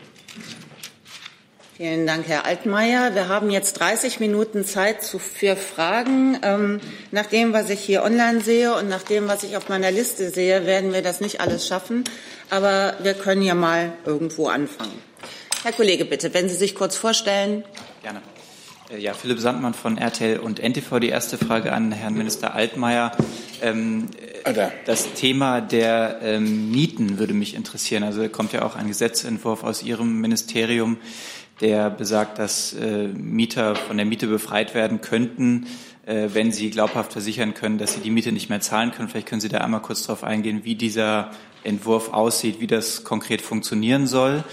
[1.82, 3.16] Vielen Dank, Herr Altmaier.
[3.16, 6.38] Wir haben jetzt 30 Minuten Zeit für Fragen.
[6.44, 9.90] Ähm, nach dem, was ich hier online sehe und nach dem, was ich auf meiner
[9.90, 12.04] Liste sehe, werden wir das nicht alles schaffen.
[12.52, 14.94] Aber wir können ja mal irgendwo anfangen.
[15.64, 17.64] Herr Kollege, bitte, wenn Sie sich kurz vorstellen.
[18.04, 18.22] Gerne.
[18.92, 21.00] Äh, ja, Philipp Sandmann von RTL und NTV.
[21.00, 23.12] Die erste Frage an Herrn Minister Altmaier.
[23.62, 24.08] Ähm,
[24.86, 28.04] das Thema der ähm, Mieten würde mich interessieren.
[28.04, 30.98] Also kommt ja auch ein Gesetzentwurf aus Ihrem Ministerium
[31.62, 35.68] der besagt, dass äh, Mieter von der Miete befreit werden könnten,
[36.06, 39.08] äh, wenn sie glaubhaft versichern können, dass sie die Miete nicht mehr zahlen können.
[39.08, 41.32] Vielleicht können Sie da einmal kurz darauf eingehen, wie dieser
[41.64, 44.44] Entwurf aussieht, wie das konkret funktionieren soll.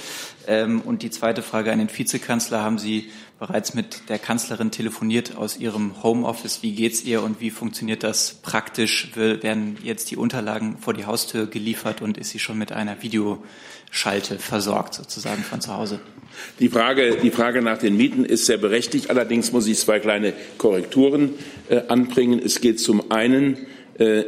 [0.47, 2.63] Ähm, und die zweite Frage an den Vizekanzler.
[2.63, 6.63] Haben Sie bereits mit der Kanzlerin telefoniert aus ihrem Homeoffice?
[6.63, 9.11] Wie geht's ihr und wie funktioniert das praktisch?
[9.15, 13.43] Werden jetzt die Unterlagen vor die Haustür geliefert und ist sie schon mit einer Video
[13.91, 16.01] Schalte versorgt, sozusagen von zu Hause.
[16.59, 19.09] Die Frage, die Frage nach den Mieten ist sehr berechtigt.
[19.09, 21.31] Allerdings muss ich zwei kleine Korrekturen
[21.69, 22.39] äh, anbringen.
[22.39, 23.67] Es geht zum einen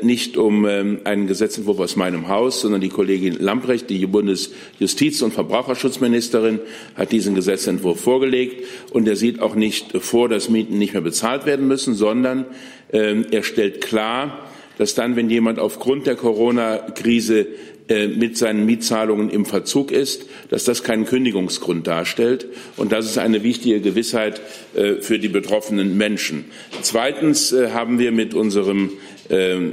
[0.02, 5.32] nicht um ähm, einen Gesetzentwurf aus meinem Haus, sondern die Kollegin Lamprecht, die Bundesjustiz- und
[5.32, 6.58] Verbraucherschutzministerin,
[6.96, 8.64] hat diesen Gesetzentwurf vorgelegt.
[8.90, 12.46] Und er sieht auch nicht vor, dass Mieten nicht mehr bezahlt werden müssen, sondern
[12.92, 17.46] äh, er stellt klar, dass dann, wenn jemand aufgrund der Corona-Krise äh,
[17.90, 22.46] mit seinen Mietzahlungen im Verzug ist, dass das keinen Kündigungsgrund darstellt.
[22.76, 24.40] Und das ist eine wichtige Gewissheit
[24.74, 26.44] äh, für die betroffenen Menschen.
[26.82, 28.92] Zweitens äh, haben wir mit unserem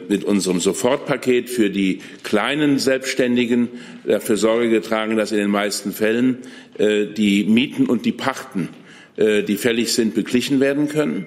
[0.07, 3.69] mit unserem Sofortpaket für die kleinen Selbstständigen
[4.05, 6.43] dafür Sorge getragen, dass in den meisten Fällen
[6.77, 8.69] die Mieten und die Pachten,
[9.17, 11.25] die fällig sind, beglichen werden können.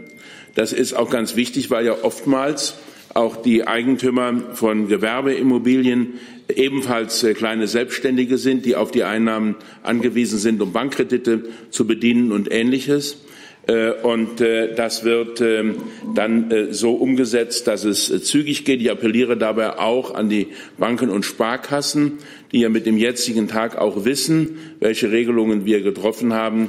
[0.55, 2.76] Das ist auch ganz wichtig, weil ja oftmals
[3.14, 6.20] auch die Eigentümer von Gewerbeimmobilien
[6.56, 12.32] ebenfalls äh, kleine Selbstständige sind, die auf die Einnahmen angewiesen sind, um Bankkredite zu bedienen
[12.32, 13.18] und Ähnliches.
[13.66, 15.76] Äh, und äh, das wird ähm,
[16.14, 18.80] dann so umgesetzt, dass es zügig geht.
[18.80, 22.18] Ich appelliere dabei auch an die Banken und Sparkassen,
[22.52, 26.68] die ja mit dem jetzigen Tag auch wissen, welche Regelungen wir getroffen haben,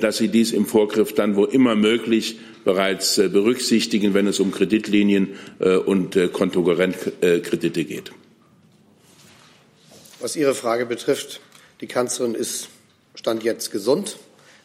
[0.00, 5.30] dass sie dies im Vorgriff dann, wo immer möglich, bereits berücksichtigen, wenn es um Kreditlinien
[5.86, 8.12] und Kontokorrentkredite geht.
[10.24, 11.42] Was Ihre Frage betrifft,
[11.82, 12.68] die Kanzlerin ist
[13.14, 14.16] Stand jetzt gesund.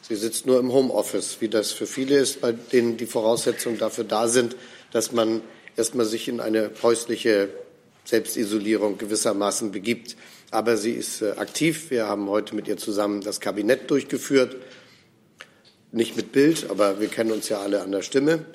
[0.01, 4.05] Sie sitzt nur im Homeoffice, wie das für viele ist, bei denen die Voraussetzungen dafür
[4.05, 4.55] da sind,
[4.93, 5.41] dass man
[5.75, 7.49] erstmal sich in eine häusliche
[8.05, 10.15] Selbstisolierung gewissermaßen begibt.
[10.49, 11.89] Aber sie ist äh, aktiv.
[11.89, 14.55] Wir haben heute mit ihr zusammen das Kabinett durchgeführt.
[15.91, 18.45] Nicht mit Bild, aber wir kennen uns ja alle an der Stimme.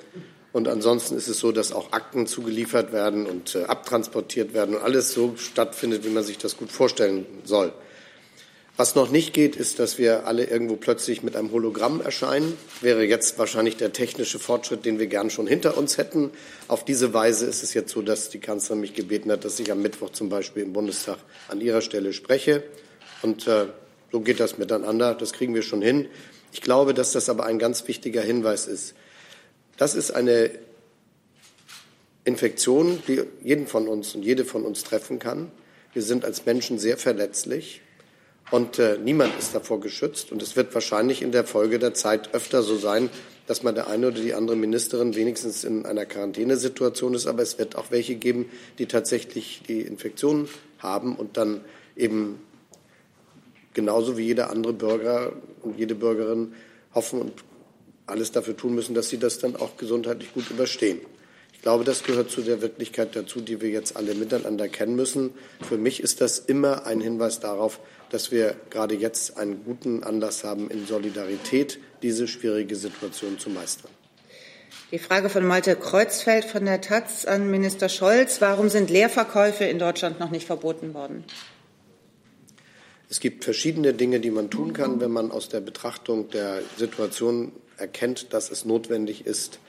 [0.55, 4.81] Und ansonsten ist es so, dass auch Akten zugeliefert werden und äh, abtransportiert werden und
[4.81, 7.73] alles so stattfindet, wie man sich das gut vorstellen soll.
[8.77, 12.57] Was noch nicht geht, ist, dass wir alle irgendwo plötzlich mit einem Hologramm erscheinen.
[12.79, 16.31] Wäre jetzt wahrscheinlich der technische Fortschritt, den wir gern schon hinter uns hätten.
[16.69, 19.69] Auf diese Weise ist es jetzt so, dass die Kanzlerin mich gebeten hat, dass ich
[19.73, 21.17] am Mittwoch zum Beispiel im Bundestag
[21.49, 22.63] an ihrer Stelle spreche.
[23.21, 23.65] Und äh,
[24.09, 25.15] so geht das miteinander.
[25.15, 26.07] Das kriegen wir schon hin.
[26.53, 28.93] Ich glaube, dass das aber ein ganz wichtiger Hinweis ist.
[29.77, 30.51] Das ist eine
[32.23, 35.51] Infektion, die jeden von uns und jede von uns treffen kann.
[35.93, 37.81] Wir sind als Menschen sehr verletzlich
[38.51, 40.31] und äh, niemand ist davor geschützt.
[40.31, 43.09] Und es wird wahrscheinlich in der Folge der Zeit öfter so sein,
[43.47, 47.27] dass man der eine oder die andere Ministerin wenigstens in einer Quarantänesituation ist.
[47.27, 50.47] Aber es wird auch welche geben, die tatsächlich die Infektion
[50.79, 51.61] haben und dann
[51.95, 52.39] eben
[53.73, 56.53] genauso wie jeder andere Bürger und jede Bürgerin
[56.93, 57.33] hoffen und
[58.07, 60.99] alles dafür tun müssen, dass sie das dann auch gesundheitlich gut überstehen.
[61.53, 65.33] Ich glaube, das gehört zu der Wirklichkeit dazu, die wir jetzt alle miteinander kennen müssen.
[65.67, 67.79] Für mich ist das immer ein Hinweis darauf,
[68.11, 73.89] dass wir gerade jetzt einen guten Anlass haben, in Solidarität diese schwierige Situation zu meistern.
[74.91, 78.39] Die Frage von Malte Kreuzfeld von der Taz an Minister Scholz.
[78.41, 81.23] Warum sind Leerverkäufe in Deutschland noch nicht verboten worden?
[83.09, 87.51] Es gibt verschiedene Dinge, die man tun kann, wenn man aus der Betrachtung der Situation
[87.77, 89.59] erkennt, dass es notwendig ist,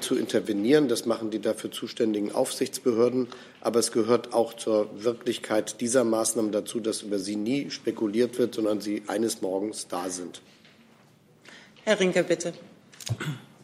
[0.00, 0.88] zu intervenieren.
[0.88, 3.28] Das machen die dafür zuständigen Aufsichtsbehörden.
[3.60, 8.54] Aber es gehört auch zur Wirklichkeit dieser Maßnahmen dazu, dass über sie nie spekuliert wird,
[8.54, 10.42] sondern sie eines Morgens da sind.
[11.84, 12.52] Herr Rinke, bitte.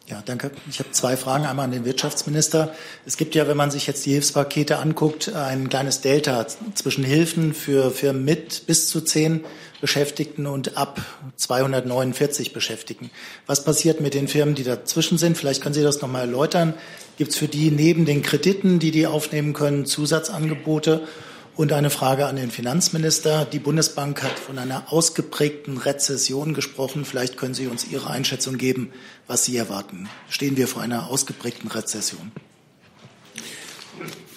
[0.06, 0.50] Ja, danke.
[0.68, 1.44] Ich habe zwei Fragen.
[1.44, 2.74] Einmal an den Wirtschaftsminister.
[3.06, 7.54] Es gibt ja, wenn man sich jetzt die Hilfspakete anguckt, ein kleines Delta zwischen Hilfen
[7.54, 9.44] für Firmen mit bis zu zehn
[9.84, 11.02] Beschäftigten und ab
[11.36, 13.10] 249 Beschäftigten.
[13.46, 15.36] Was passiert mit den Firmen, die dazwischen sind?
[15.36, 16.72] Vielleicht können Sie das noch mal erläutern.
[17.18, 21.06] Gibt es für die neben den Krediten, die die aufnehmen können, Zusatzangebote?
[21.54, 23.44] Und eine Frage an den Finanzminister.
[23.44, 27.04] Die Bundesbank hat von einer ausgeprägten Rezession gesprochen.
[27.04, 28.90] Vielleicht können Sie uns Ihre Einschätzung geben,
[29.26, 30.08] was Sie erwarten.
[30.30, 32.32] Stehen wir vor einer ausgeprägten Rezession?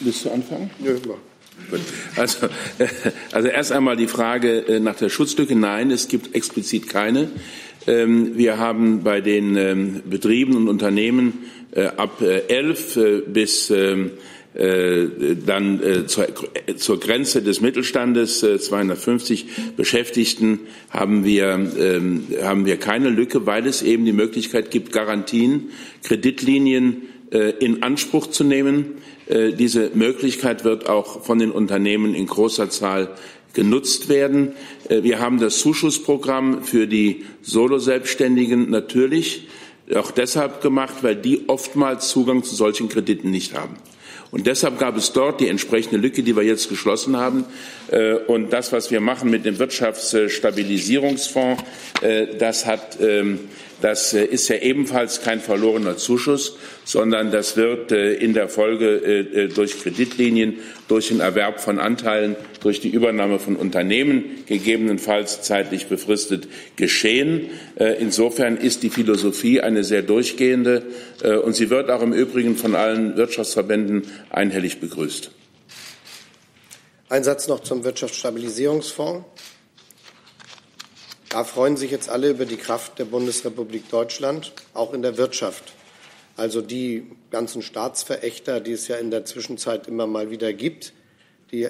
[0.02, 0.72] Willst du anfangen?
[0.84, 0.92] Ja,
[2.16, 2.48] Also,
[3.32, 5.56] also erst einmal die Frage äh, nach der Schutzlücke.
[5.56, 7.30] Nein, es gibt explizit keine.
[7.86, 14.12] Ähm, wir haben bei den ähm, Betrieben und Unternehmen äh, ab äh, elf bis ähm,
[15.46, 21.46] dann zur, Grenze des Mittelstandes 250 Beschäftigten haben wir,
[22.42, 25.70] haben wir keine Lücke, weil es eben die Möglichkeit gibt, Garantien,
[26.02, 27.04] Kreditlinien
[27.60, 33.10] in Anspruch zu nehmen äh, diese Möglichkeit wird auch von den Unternehmen in großer Zahl
[33.58, 34.54] genutzt werden.
[34.88, 39.48] Äh, wir haben das Zuschussprogramm für die Soloselbstständigen natürlich
[39.96, 43.78] auch deshalb gemacht, weil die oftmals Zugang zu solchen Krediten nicht haben.
[44.30, 47.46] Und deshalb gab es dort die entsprechende Lücke, die wir jetzt geschlossen haben.
[47.90, 51.64] Äh, und das, was wir machen mit dem Wirtschaftsstabilisierungsfonds,
[52.38, 53.40] das hat ähm,
[53.82, 58.96] das äh, ist ja ebenfalls kein verlorener Zuschuss, sondern das wird äh, in der Folge
[58.96, 65.88] äh, durch Kreditlinien, durch den Erwerb von Anteilen, durch die Übernahme von Unternehmen, gegebenenfalls zeitlich
[65.88, 67.50] befristet, geschehen.
[68.00, 70.84] Insofern ist die Philosophie eine sehr durchgehende
[71.44, 75.32] und sie wird auch im Übrigen von allen Wirtschaftsverbänden einhellig begrüßt.
[77.10, 79.26] Ein Satz noch zum Wirtschaftsstabilisierungsfonds.
[81.38, 85.66] Da freuen sich jetzt alle über die Kraft der Bundesrepublik Deutschland, auch in der Wirtschaft.
[86.36, 90.94] Also die ganzen Staatsverächter, die es ja in der Zwischenzeit immer mal wieder gibt,
[91.52, 91.68] die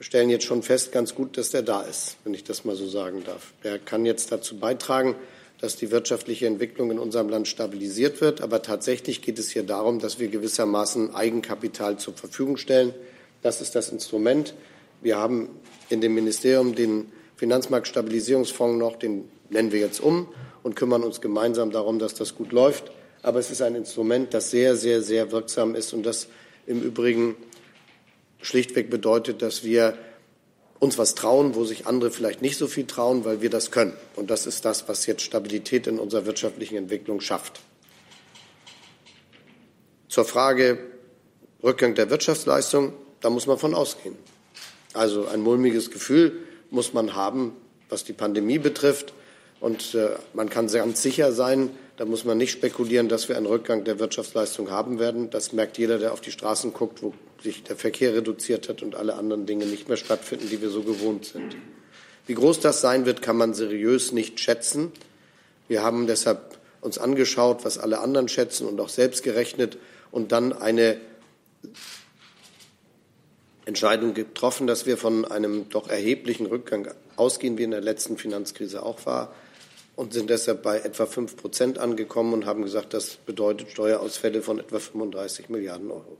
[0.00, 2.88] stellen jetzt schon fest, ganz gut, dass der da ist, wenn ich das mal so
[2.88, 3.52] sagen darf.
[3.62, 5.14] Der kann jetzt dazu beitragen,
[5.60, 8.40] dass die wirtschaftliche Entwicklung in unserem Land stabilisiert wird.
[8.40, 12.94] Aber tatsächlich geht es hier darum, dass wir gewissermaßen Eigenkapital zur Verfügung stellen.
[13.42, 14.54] Das ist das Instrument.
[15.02, 15.50] Wir haben
[15.90, 20.28] in dem Ministerium den Finanzmarktstabilisierungsfonds noch, den nennen wir jetzt um
[20.62, 22.92] und kümmern uns gemeinsam darum, dass das gut läuft.
[23.20, 26.28] Aber es ist ein Instrument, das sehr, sehr, sehr wirksam ist und das
[26.68, 27.34] im Übrigen
[28.42, 29.98] schlichtweg bedeutet, dass wir
[30.78, 33.94] uns was trauen, wo sich andere vielleicht nicht so viel trauen, weil wir das können.
[34.14, 37.60] Und das ist das, was jetzt Stabilität in unserer wirtschaftlichen Entwicklung schafft.
[40.06, 40.78] Zur Frage
[41.60, 44.14] Rückgang der Wirtschaftsleistung, da muss man von ausgehen.
[44.92, 47.52] Also ein mulmiges Gefühl, muss man haben,
[47.88, 49.12] was die Pandemie betrifft.
[49.60, 53.46] Und äh, man kann ganz sicher sein, da muss man nicht spekulieren, dass wir einen
[53.46, 55.30] Rückgang der Wirtschaftsleistung haben werden.
[55.30, 58.96] Das merkt jeder, der auf die Straßen guckt, wo sich der Verkehr reduziert hat und
[58.96, 61.56] alle anderen Dinge nicht mehr stattfinden, die wir so gewohnt sind.
[62.26, 64.90] Wie groß das sein wird, kann man seriös nicht schätzen.
[65.68, 69.78] Wir haben deshalb uns angeschaut, was alle anderen schätzen und auch selbst gerechnet
[70.10, 70.98] und dann eine
[73.64, 78.82] Entscheidung getroffen, dass wir von einem doch erheblichen Rückgang ausgehen, wie in der letzten Finanzkrise
[78.82, 79.32] auch war,
[79.94, 84.58] und sind deshalb bei etwa fünf Prozent angekommen und haben gesagt, das bedeutet Steuerausfälle von
[84.58, 86.16] etwa 35 Milliarden Euro.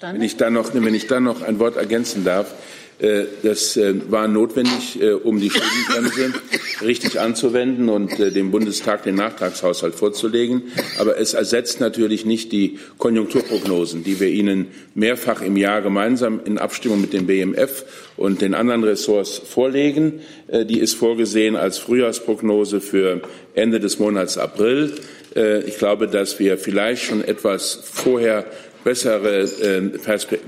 [0.00, 2.54] Wenn ich, dann noch, wenn ich dann noch ein Wort ergänzen darf,
[2.98, 6.40] äh, das äh, war notwendig, äh, um die Schuldenbremse
[6.80, 10.62] richtig anzuwenden und dem Bundestag den Nachtragshaushalt vorzulegen.
[10.98, 16.58] Aber es ersetzt natürlich nicht die Konjunkturprognosen, die wir Ihnen mehrfach im Jahr gemeinsam in
[16.58, 17.84] Abstimmung mit dem BMF
[18.16, 20.20] und den anderen Ressorts vorlegen.
[20.52, 23.22] Die ist vorgesehen als Frühjahrsprognose für
[23.54, 24.92] Ende des Monats April.
[25.66, 28.44] Ich glaube, dass wir vielleicht schon etwas vorher
[28.86, 29.80] bessere, äh,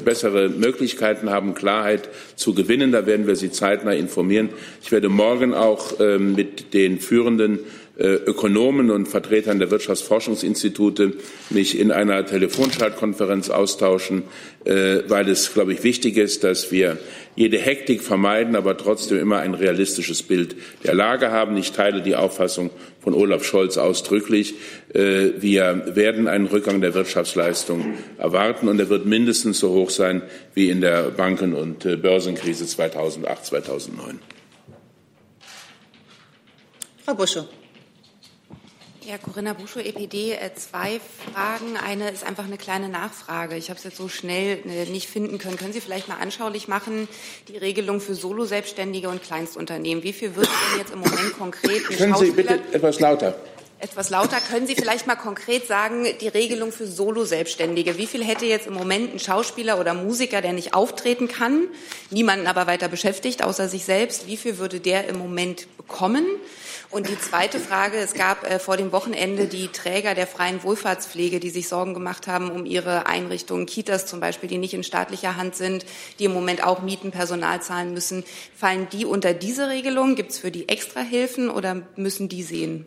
[0.05, 2.92] bessere Möglichkeiten haben, Klarheit zu gewinnen.
[2.92, 4.51] Da werden wir Sie zeitnah informieren.
[4.81, 7.59] Ich werde morgen auch äh, mit den führenden
[8.05, 11.15] Ökonomen und Vertretern der Wirtschaftsforschungsinstitute
[11.51, 14.23] mich in einer Telefonschaltkonferenz austauschen,
[14.65, 16.99] äh, weil es, glaube ich, wichtig ist, dass wir
[17.35, 21.57] jede Hektik vermeiden, aber trotzdem immer ein realistisches Bild der Lage haben.
[21.57, 24.55] Ich teile die Auffassung von Olaf Scholz ausdrücklich.
[24.95, 30.23] Äh, wir werden einen Rückgang der Wirtschaftsleistung erwarten und er wird mindestens so hoch sein
[30.55, 34.21] wie in der Banken- und äh, Börsenkrise 2008, 2009.
[37.05, 37.47] Frau Buschow.
[39.09, 40.33] Ja, Corinna Buschow, EPD.
[40.33, 41.01] Äh, zwei
[41.33, 41.79] Fragen.
[41.79, 43.57] Eine ist einfach eine kleine Nachfrage.
[43.57, 45.57] Ich habe es jetzt so schnell äh, nicht finden können.
[45.57, 47.09] Können Sie vielleicht mal anschaulich machen,
[47.49, 50.05] die Regelung für Solo-Selbstständige und Kleinstunternehmen?
[50.05, 53.35] Wie viel wird denn jetzt im Moment konkret Können Sie bitte etwas lauter?
[53.81, 54.41] Etwas lauter.
[54.41, 57.97] Können Sie vielleicht mal konkret sagen, die Regelung für Solo-Selbstständige?
[57.97, 61.69] Wie viel hätte jetzt im Moment ein Schauspieler oder Musiker, der nicht auftreten kann,
[62.11, 64.27] niemanden aber weiter beschäftigt, außer sich selbst?
[64.27, 66.27] Wie viel würde der im Moment bekommen?
[66.91, 71.38] Und die zweite Frage, es gab äh, vor dem Wochenende die Träger der freien Wohlfahrtspflege,
[71.38, 75.37] die sich Sorgen gemacht haben um ihre Einrichtungen, Kitas zum Beispiel, die nicht in staatlicher
[75.37, 75.87] Hand sind,
[76.19, 78.25] die im Moment auch Mieten, Personal zahlen müssen.
[78.57, 80.17] Fallen die unter diese Regelung?
[80.17, 82.87] Gibt es für die Extrahilfen oder müssen die sehen?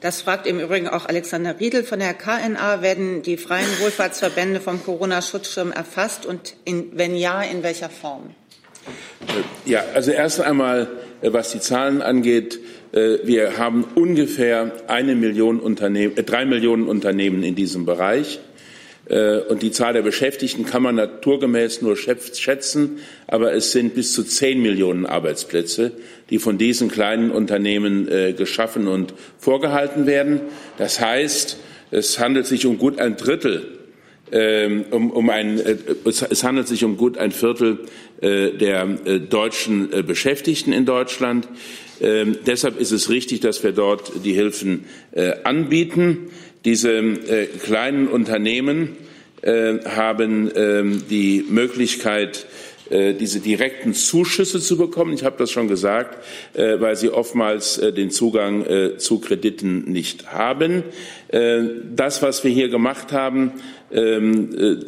[0.00, 2.82] Das fragt im Übrigen auch Alexander Riedel von der KNA.
[2.82, 8.30] Werden die freien Wohlfahrtsverbände vom Corona-Schutzschirm erfasst und in, wenn ja, in welcher Form?
[9.64, 10.88] Ja, also erst einmal,
[11.20, 12.60] äh, was die Zahlen angeht,
[12.92, 18.40] äh, wir haben ungefähr eine Million Unternehmen, äh, drei Millionen Unternehmen in diesem Bereich.
[19.08, 24.12] Äh, und die Zahl der Beschäftigten kann man naturgemäß nur schätzen, aber es sind bis
[24.12, 25.92] zu zehn Millionen Arbeitsplätze,
[26.30, 30.40] die von diesen kleinen Unternehmen geschaffen und vorgehalten werden.
[30.76, 31.58] Das heißt,
[31.90, 33.66] es handelt sich um gut ein Drittel
[34.30, 35.58] ähm, um, um ein,
[36.04, 37.78] es handelt sich um gut ein Viertel
[38.20, 41.48] der deutschen Beschäftigten in Deutschland.
[42.00, 46.30] Ähm, deshalb ist es richtig, dass wir dort die Hilfen äh, anbieten.
[46.64, 48.96] Diese äh, kleinen Unternehmen
[49.42, 52.46] äh, haben ähm, die Möglichkeit,
[52.90, 55.12] äh, diese direkten Zuschüsse zu bekommen.
[55.12, 56.18] Ich habe das schon gesagt,
[56.54, 58.64] weil sie oftmals den Zugang
[58.96, 60.82] zu Krediten nicht haben.
[61.30, 63.52] Das, was wir hier gemacht haben,
[63.92, 64.80] ähm,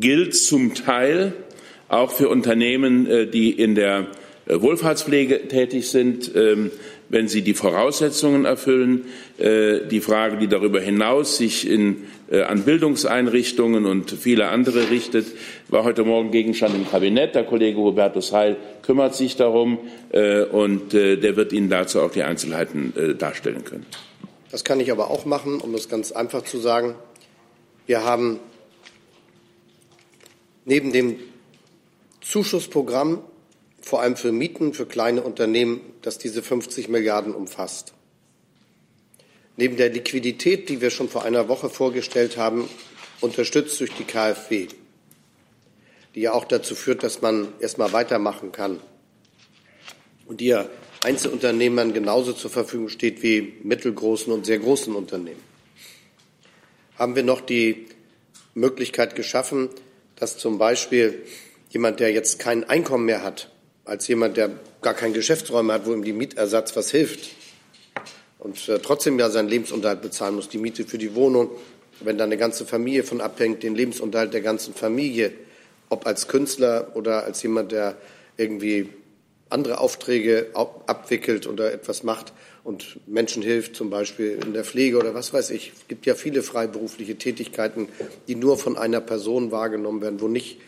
[0.00, 1.34] gilt zum Teil
[1.88, 4.06] auch für Unternehmen, die in der
[4.46, 6.70] Wohlfahrtspflege tätig sind, ähm,
[7.08, 9.06] wenn sie die Voraussetzungen erfüllen.
[9.38, 15.26] Äh, die Frage, die darüber hinaus sich in, äh, an Bildungseinrichtungen und viele andere richtet,
[15.68, 17.34] war heute Morgen Gegenstand im Kabinett.
[17.34, 19.78] Der Kollege Hubertus Heil kümmert sich darum
[20.52, 23.84] und der wird Ihnen dazu auch die Einzelheiten darstellen können.
[24.50, 26.94] Das kann ich aber auch machen, um es ganz einfach zu sagen.
[27.86, 28.38] Wir haben
[30.64, 31.16] neben dem
[32.20, 33.20] Zuschussprogramm
[33.86, 37.94] vor allem für Mieten für kleine Unternehmen, das diese 50 Milliarden umfasst.
[39.56, 42.68] Neben der Liquidität, die wir schon vor einer Woche vorgestellt haben,
[43.20, 44.66] unterstützt durch die KfW,
[46.16, 48.80] die ja auch dazu führt, dass man erst mal weitermachen kann
[50.26, 50.68] und die ja
[51.04, 55.42] Einzelunternehmern genauso zur Verfügung steht wie mittelgroßen und sehr großen Unternehmen,
[56.98, 57.86] haben wir noch die
[58.52, 59.68] Möglichkeit geschaffen,
[60.16, 61.22] dass zum Beispiel
[61.70, 63.52] jemand, der jetzt kein Einkommen mehr hat,
[63.86, 64.50] als jemand, der
[64.82, 67.30] gar keinen Geschäftsräume hat, wo ihm die Mietersatz was hilft
[68.38, 71.50] und äh, trotzdem ja seinen Lebensunterhalt bezahlen muss, die Miete für die Wohnung,
[72.00, 75.32] wenn da eine ganze Familie von abhängt, den Lebensunterhalt der ganzen Familie,
[75.88, 77.96] ob als Künstler oder als jemand, der
[78.36, 78.90] irgendwie
[79.48, 82.32] andere Aufträge abwickelt oder etwas macht
[82.64, 85.72] und Menschen hilft, zum Beispiel in der Pflege oder was weiß ich.
[85.76, 87.88] Es gibt ja viele freiberufliche Tätigkeiten,
[88.26, 90.58] die nur von einer Person wahrgenommen werden, wo nicht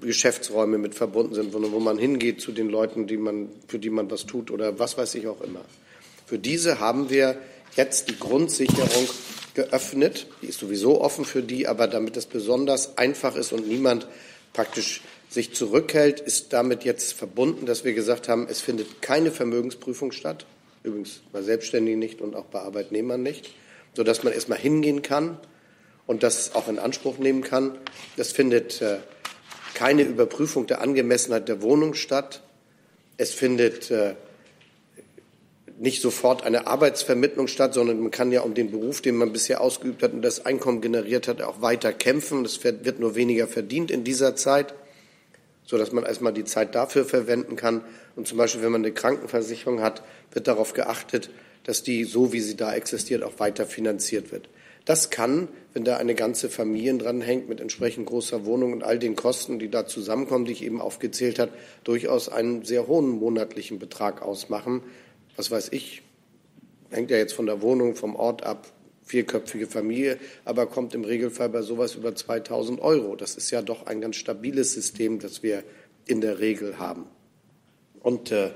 [0.00, 4.08] Geschäftsräume mit verbunden sind, wo man hingeht zu den Leuten, die man, für die man
[4.10, 5.64] was tut oder was weiß ich auch immer.
[6.26, 7.38] Für diese haben wir
[7.74, 9.08] jetzt die Grundsicherung
[9.54, 10.28] geöffnet.
[10.42, 14.06] Die ist sowieso offen für die, aber damit es besonders einfach ist und niemand
[14.52, 20.12] praktisch sich zurückhält, ist damit jetzt verbunden, dass wir gesagt haben, es findet keine Vermögensprüfung
[20.12, 20.46] statt.
[20.84, 23.52] Übrigens bei Selbstständigen nicht und auch bei Arbeitnehmern nicht,
[23.94, 25.38] sodass man erstmal hingehen kann
[26.06, 27.76] und das auch in Anspruch nehmen kann.
[28.16, 28.98] Das findet äh,
[29.78, 32.42] keine Überprüfung der Angemessenheit der Wohnung statt.
[33.16, 34.16] Es findet äh,
[35.78, 39.60] nicht sofort eine Arbeitsvermittlung statt, sondern man kann ja um den Beruf, den man bisher
[39.60, 42.44] ausgeübt hat und das Einkommen generiert hat, auch weiter kämpfen.
[42.44, 44.74] Es wird nur weniger verdient in dieser Zeit,
[45.64, 47.84] sodass man erstmal die Zeit dafür verwenden kann.
[48.16, 51.30] Und zum Beispiel, wenn man eine Krankenversicherung hat, wird darauf geachtet,
[51.62, 54.48] dass die, so wie sie da existiert, auch weiter finanziert wird.
[54.88, 59.16] Das kann, wenn da eine ganze Familie dranhängt mit entsprechend großer Wohnung und all den
[59.16, 61.52] Kosten, die da zusammenkommen, die ich eben aufgezählt habe,
[61.84, 64.82] durchaus einen sehr hohen monatlichen Betrag ausmachen.
[65.36, 66.00] Was weiß ich,
[66.88, 68.72] hängt ja jetzt von der Wohnung, vom Ort ab,
[69.04, 73.14] vierköpfige Familie, aber kommt im Regelfall bei sowas über 2000 Euro.
[73.14, 75.64] Das ist ja doch ein ganz stabiles System, das wir
[76.06, 77.04] in der Regel haben.
[78.00, 78.52] Und äh,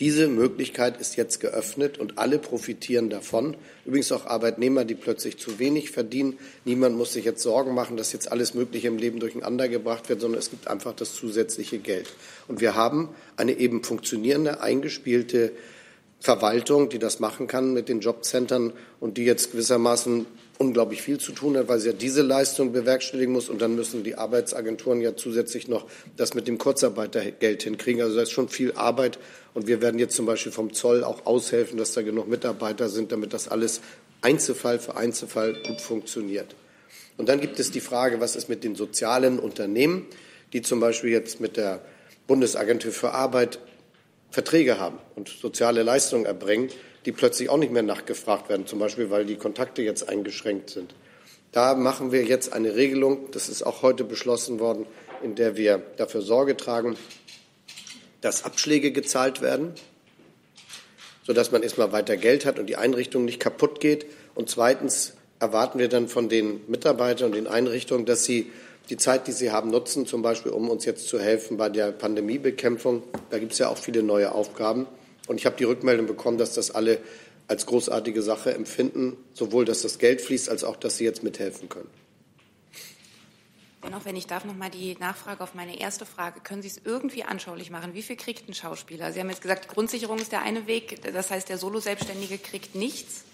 [0.00, 3.56] diese Möglichkeit ist jetzt geöffnet und alle profitieren davon.
[3.84, 6.38] Übrigens auch Arbeitnehmer, die plötzlich zu wenig verdienen.
[6.64, 10.20] Niemand muss sich jetzt Sorgen machen, dass jetzt alles Mögliche im Leben durcheinander gebracht wird,
[10.20, 12.06] sondern es gibt einfach das zusätzliche Geld.
[12.46, 15.50] Und wir haben eine eben funktionierende, eingespielte
[16.20, 20.26] Verwaltung, die das machen kann mit den Jobcentern und die jetzt gewissermaßen
[20.58, 23.48] unglaublich viel zu tun hat, weil sie ja diese Leistung bewerkstelligen muss.
[23.48, 28.02] Und dann müssen die Arbeitsagenturen ja zusätzlich noch das mit dem Kurzarbeitergeld hinkriegen.
[28.02, 29.18] Also da ist schon viel Arbeit.
[29.54, 33.12] Und wir werden jetzt zum Beispiel vom Zoll auch aushelfen, dass da genug Mitarbeiter sind,
[33.12, 33.80] damit das alles
[34.20, 36.56] Einzelfall für Einzelfall gut funktioniert.
[37.16, 40.06] Und dann gibt es die Frage, was ist mit den sozialen Unternehmen,
[40.52, 41.80] die zum Beispiel jetzt mit der
[42.26, 43.60] Bundesagentur für Arbeit
[44.30, 46.68] Verträge haben und soziale Leistungen erbringen
[47.04, 50.94] die plötzlich auch nicht mehr nachgefragt werden, zum Beispiel weil die Kontakte jetzt eingeschränkt sind.
[51.52, 54.86] Da machen wir jetzt eine Regelung, das ist auch heute beschlossen worden,
[55.22, 56.96] in der wir dafür Sorge tragen,
[58.20, 59.72] dass Abschläge gezahlt werden,
[61.26, 64.06] sodass man erstmal weiter Geld hat und die Einrichtung nicht kaputt geht.
[64.34, 68.50] Und zweitens erwarten wir dann von den Mitarbeitern und den Einrichtungen, dass sie
[68.90, 71.92] die Zeit, die sie haben, nutzen, zum Beispiel, um uns jetzt zu helfen bei der
[71.92, 73.02] Pandemiebekämpfung.
[73.30, 74.86] Da gibt es ja auch viele neue Aufgaben.
[75.28, 76.98] Und ich habe die Rückmeldung bekommen, dass das alle
[77.46, 81.68] als großartige Sache empfinden, sowohl dass das Geld fließt, als auch, dass sie jetzt mithelfen
[81.68, 81.88] können.
[83.84, 86.40] Dennoch, wenn ich darf, noch mal die Nachfrage auf meine erste Frage.
[86.40, 87.94] Können Sie es irgendwie anschaulich machen?
[87.94, 89.12] Wie viel kriegt ein Schauspieler?
[89.12, 91.00] Sie haben jetzt gesagt, Grundsicherung ist der eine Weg.
[91.14, 93.24] Das heißt, der Solo-Selbstständige kriegt nichts.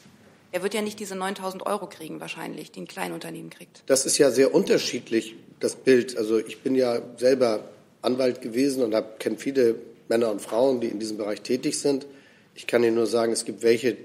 [0.53, 3.82] Er wird ja nicht diese 9000 Euro kriegen, wahrscheinlich, die ein Kleinunternehmen kriegt.
[3.86, 6.16] Das ist ja sehr unterschiedlich, das Bild.
[6.16, 7.64] Also ich bin ja selber
[8.03, 9.76] Anwalt gewesen und kenne viele
[10.09, 12.07] Männer und Frauen, die in diesem Bereich tätig sind.
[12.55, 13.96] Ich kann Ihnen nur sagen, es gibt welche,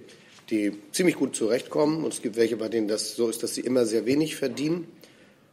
[0.50, 3.62] die ziemlich gut zurechtkommen und es gibt welche, bei denen das so ist, dass sie
[3.62, 4.88] immer sehr wenig verdienen.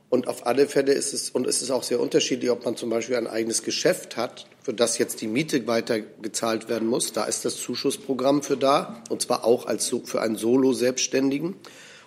[0.09, 2.90] Und auf alle Fälle ist es, und es ist auch sehr unterschiedlich, ob man zum
[2.90, 7.12] Beispiel ein eigenes Geschäft hat, für das jetzt die Miete weiter gezahlt werden muss.
[7.12, 11.57] Da ist das Zuschussprogramm für da, und zwar auch als für einen Solo-Selbstständigen.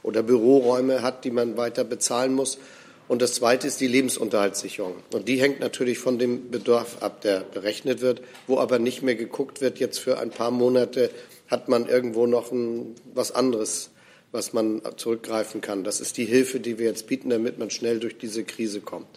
[0.01, 2.57] Oder Büroräume hat, die man weiter bezahlen muss.
[3.09, 4.93] Und das Zweite ist die Lebensunterhaltssicherung.
[5.11, 9.15] Und die hängt natürlich von dem Bedarf ab, der berechnet wird, wo aber nicht mehr
[9.15, 11.09] geguckt wird, jetzt für ein paar Monate
[11.47, 13.89] hat man irgendwo noch ein, was anderes,
[14.31, 15.83] was man zurückgreifen kann.
[15.83, 19.07] Das ist die Hilfe, die wir jetzt bieten, damit man schnell durch diese Krise kommt.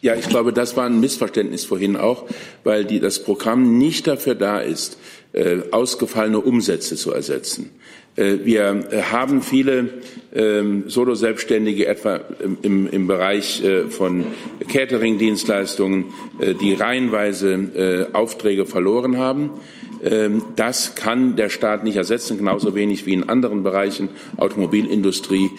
[0.00, 2.26] Ja, ich glaube, das war ein Missverständnis vorhin auch,
[2.64, 4.98] weil die, das Programm nicht dafür da ist,
[5.32, 7.70] äh, ausgefallene Umsätze zu ersetzen.
[8.16, 9.88] Äh, wir äh, haben viele
[10.34, 12.20] ähm, Solo-Selbstständige etwa
[12.62, 14.26] im, im Bereich äh, von
[14.70, 16.06] Catering-Dienstleistungen,
[16.60, 19.50] die reihenweise Aufträge verloren haben.
[20.04, 25.50] Ähm, das kann der Staat nicht ersetzen, genauso wenig wie in anderen Bereichen, Automobilindustrie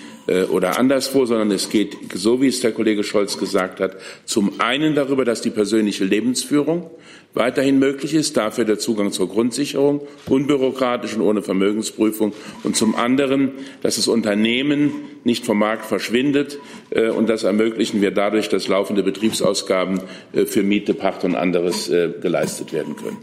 [0.52, 4.94] oder anderswo, sondern es geht, so wie es der Kollege Scholz gesagt hat, zum einen
[4.94, 6.90] darüber, dass die persönliche Lebensführung
[7.38, 13.52] weiterhin möglich ist, dafür der Zugang zur Grundsicherung, unbürokratisch und ohne Vermögensprüfung und zum anderen,
[13.82, 14.92] dass das Unternehmen
[15.24, 16.60] nicht vom Markt verschwindet
[16.90, 20.02] äh, und das ermöglichen wir dadurch, dass laufende Betriebsausgaben
[20.34, 23.18] äh, für Miete, Pacht und anderes äh, geleistet werden können.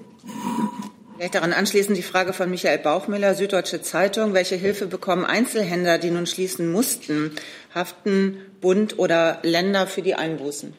[1.25, 4.35] Vielleicht daran anschließend die Frage von Michael Bauchmüller, Süddeutsche Zeitung.
[4.35, 7.31] Welche Hilfe bekommen Einzelhändler, die nun schließen mussten?
[7.75, 10.75] Haften Bund oder Länder für die Einbußen?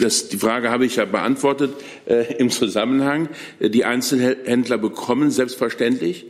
[0.00, 1.74] Das, die Frage habe ich ja beantwortet
[2.06, 3.28] äh, im Zusammenhang.
[3.58, 6.24] Die Einzelhändler bekommen selbstverständlich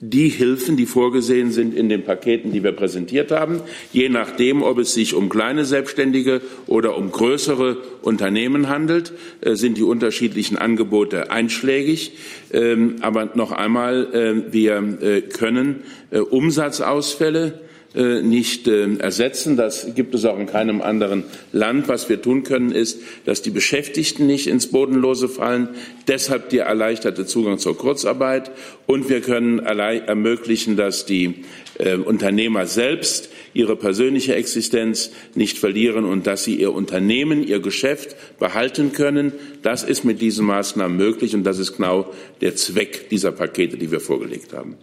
[0.00, 3.60] die Hilfen, die vorgesehen sind in den Paketen, die wir präsentiert haben,
[3.92, 9.76] je nachdem, ob es sich um kleine Selbstständige oder um größere Unternehmen handelt, äh, sind
[9.76, 12.12] die unterschiedlichen Angebote einschlägig.
[12.52, 19.56] Ähm, aber noch einmal, äh, wir äh, können Umsatzausfälle nicht äh, ersetzen.
[19.56, 21.88] Das gibt es auch in keinem anderen Land.
[21.88, 25.70] Was wir tun können, ist, dass die Beschäftigten nicht ins Bodenlose fallen.
[26.06, 28.50] Deshalb der erleichterte Zugang zur Kurzarbeit.
[28.86, 31.44] Und wir können ermöglichen, dass die
[31.78, 38.16] äh, Unternehmer selbst ihre persönliche Existenz nicht verlieren und dass sie ihr Unternehmen, ihr Geschäft
[38.38, 39.32] behalten können.
[39.62, 43.90] Das ist mit diesen Maßnahmen möglich und das ist genau der Zweck dieser Pakete, die
[43.90, 44.76] wir vorgelegt haben.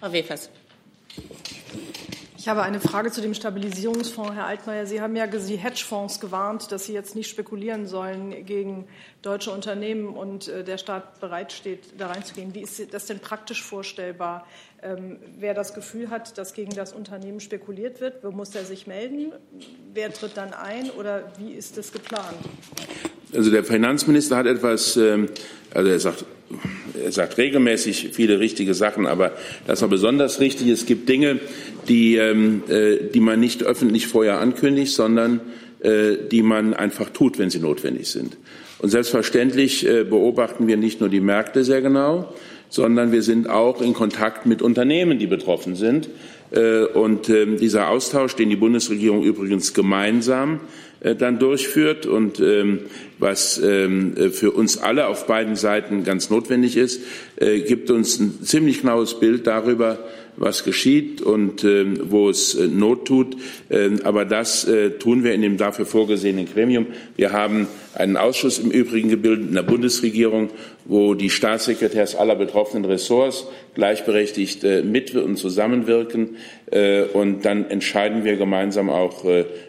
[0.00, 0.50] Frau Wefers.
[2.44, 4.84] Ich habe eine Frage zu dem Stabilisierungsfonds, Herr Altmaier.
[4.84, 8.86] Sie haben ja die Hedgefonds gewarnt, dass sie jetzt nicht spekulieren sollen gegen
[9.22, 12.54] deutsche Unternehmen und äh, der Staat bereitsteht, da reinzugehen.
[12.54, 14.46] Wie ist das denn praktisch vorstellbar?
[14.82, 18.86] Ähm, wer das Gefühl hat, dass gegen das Unternehmen spekuliert wird, wo muss er sich
[18.86, 19.32] melden?
[19.94, 22.36] Wer tritt dann ein oder wie ist das geplant?
[23.34, 25.28] Also der Finanzminister hat etwas, ähm,
[25.72, 26.24] also er sagt,
[27.02, 29.32] er sagt regelmäßig viele richtige Sachen, aber
[29.66, 30.68] das war besonders richtig.
[30.68, 31.40] Es gibt Dinge,
[31.88, 35.40] die, ähm, äh, die man nicht öffentlich vorher ankündigt, sondern
[35.80, 38.36] äh, die man einfach tut, wenn sie notwendig sind.
[38.78, 42.32] Und selbstverständlich äh, beobachten wir nicht nur die Märkte sehr genau,
[42.68, 46.08] sondern wir sind auch in Kontakt mit Unternehmen, die betroffen sind.
[46.94, 50.60] Und ähm, dieser Austausch, den die Bundesregierung übrigens gemeinsam
[51.18, 52.78] dann durchführt und ähm,
[53.18, 57.02] was ähm, für uns alle auf beiden Seiten ganz notwendig ist,
[57.36, 59.98] gibt uns ein ziemlich genaues Bild darüber,
[60.36, 63.36] was geschieht und äh, wo es äh, Not tut.
[63.68, 66.86] Äh, aber das äh, tun wir in dem dafür vorgesehenen Gremium.
[67.16, 70.50] Wir haben einen Ausschuss im Übrigen gebildet in der Bundesregierung,
[70.84, 76.36] wo die Staatssekretärs aller betroffenen Ressorts gleichberechtigt äh, mit und zusammenwirken.
[76.70, 79.24] Äh, und dann entscheiden wir gemeinsam auch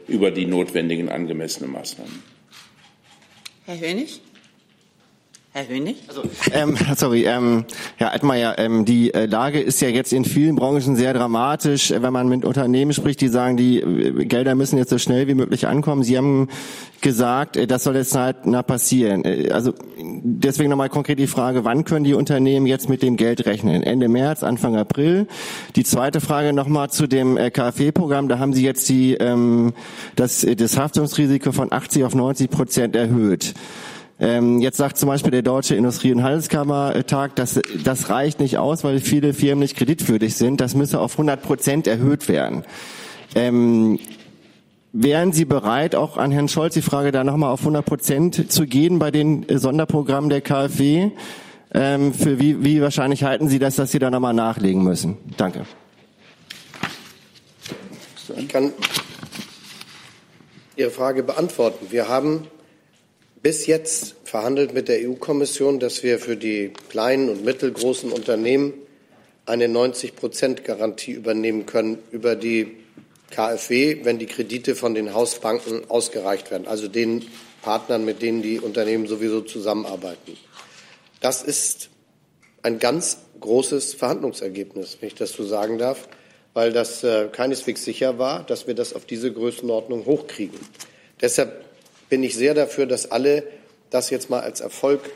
[0.07, 2.23] über die notwendigen angemessenen Maßnahmen.
[3.65, 4.21] Herr Hönig?
[5.55, 5.95] Herr Hönig?
[6.09, 7.63] Also, ähm, sorry, ähm,
[7.95, 11.93] Herr Altmaier, ähm, die äh, Lage ist ja jetzt in vielen Branchen sehr dramatisch.
[11.95, 15.33] Wenn man mit Unternehmen spricht, die sagen, die äh, Gelder müssen jetzt so schnell wie
[15.33, 16.03] möglich ankommen.
[16.03, 16.49] Sie haben
[16.99, 19.23] gesagt, äh, das soll jetzt zeitnah passieren.
[19.23, 23.45] Äh, also deswegen nochmal konkret die Frage, wann können die Unternehmen jetzt mit dem Geld
[23.45, 23.81] rechnen?
[23.81, 25.25] Ende März, Anfang April?
[25.77, 28.27] Die zweite Frage nochmal zu dem äh, KfW-Programm.
[28.27, 29.71] Da haben Sie jetzt die, ähm,
[30.17, 33.53] das, das Haftungsrisiko von 80 auf 90 Prozent erhöht.
[34.17, 38.83] Ähm, jetzt sagt zum Beispiel der Deutsche Industrie- und Handelskammertag, dass das reicht nicht aus,
[38.83, 40.61] weil viele Firmen nicht kreditwürdig sind.
[40.61, 42.63] Das müsse auf 100 Prozent erhöht werden.
[43.35, 43.99] Ähm,
[44.93, 48.65] wären Sie bereit, auch an Herrn Scholz die Frage da nochmal auf 100 Prozent zu
[48.65, 51.11] gehen bei den Sonderprogrammen der KfW?
[51.73, 55.17] Ähm, für wie, wie wahrscheinlich halten Sie das, dass Sie da nochmal nachlegen müssen?
[55.35, 55.65] Danke.
[58.37, 58.71] Ich kann
[60.77, 61.87] Ihre Frage beantworten.
[61.89, 62.47] Wir haben
[63.45, 68.73] bis jetzt verhandelt mit der EU-Kommission, dass wir für die kleinen und mittelgroßen Unternehmen
[69.45, 72.75] eine 90-Prozent-Garantie übernehmen können über die
[73.29, 77.27] KfW, wenn die Kredite von den Hausbanken ausgereicht werden, also den
[77.61, 80.35] Partnern, mit denen die Unternehmen sowieso zusammenarbeiten.
[81.21, 81.89] Das ist
[82.63, 86.07] ein ganz großes Verhandlungsergebnis, wenn ich das so sagen darf,
[86.55, 90.59] weil das äh, keineswegs sicher war, dass wir das auf diese Größenordnung hochkriegen.
[91.21, 91.64] Deshalb
[92.09, 93.43] bin ich sehr dafür, dass alle
[93.89, 95.11] das jetzt mal als Erfolg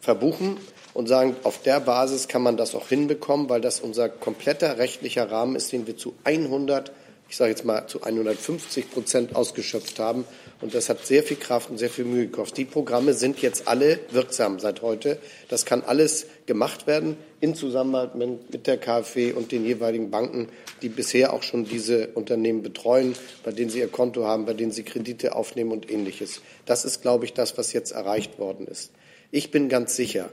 [0.00, 0.56] verbuchen
[0.94, 5.30] und sagen, auf der Basis kann man das auch hinbekommen, weil das unser kompletter rechtlicher
[5.30, 6.92] Rahmen ist, den wir zu 100,
[7.28, 10.24] ich sage jetzt mal zu 150 Prozent ausgeschöpft haben.
[10.60, 12.58] Und das hat sehr viel Kraft und sehr viel Mühe gekostet.
[12.58, 15.18] Die Programme sind jetzt alle wirksam seit heute.
[15.48, 18.14] Das kann alles gemacht werden in Zusammenarbeit
[18.50, 20.48] mit der KfW und den jeweiligen Banken,
[20.82, 23.14] die bisher auch schon diese Unternehmen betreuen,
[23.44, 26.40] bei denen sie ihr Konto haben, bei denen sie Kredite aufnehmen und ähnliches.
[26.64, 28.92] Das ist, glaube ich, das, was jetzt erreicht worden ist.
[29.32, 30.30] Ich bin ganz sicher,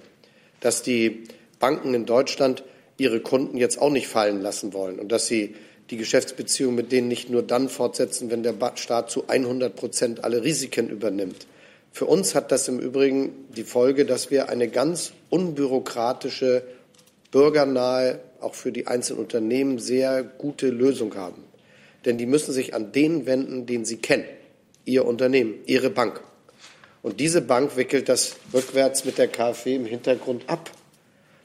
[0.60, 1.24] dass die
[1.60, 2.64] Banken in Deutschland
[2.98, 5.56] ihre Kunden jetzt auch nicht fallen lassen wollen und dass sie
[5.94, 10.44] die Geschäftsbeziehungen mit denen nicht nur dann fortsetzen, wenn der Staat zu 100 Prozent alle
[10.44, 11.46] Risiken übernimmt.
[11.92, 16.64] Für uns hat das im Übrigen die Folge, dass wir eine ganz unbürokratische,
[17.30, 21.44] bürgernahe, auch für die einzelnen Unternehmen sehr gute Lösung haben.
[22.06, 24.26] Denn die müssen sich an den wenden, den sie kennen.
[24.86, 26.22] Ihr Unternehmen, ihre Bank.
[27.04, 30.72] Und diese Bank wickelt das rückwärts mit der KfW im Hintergrund ab.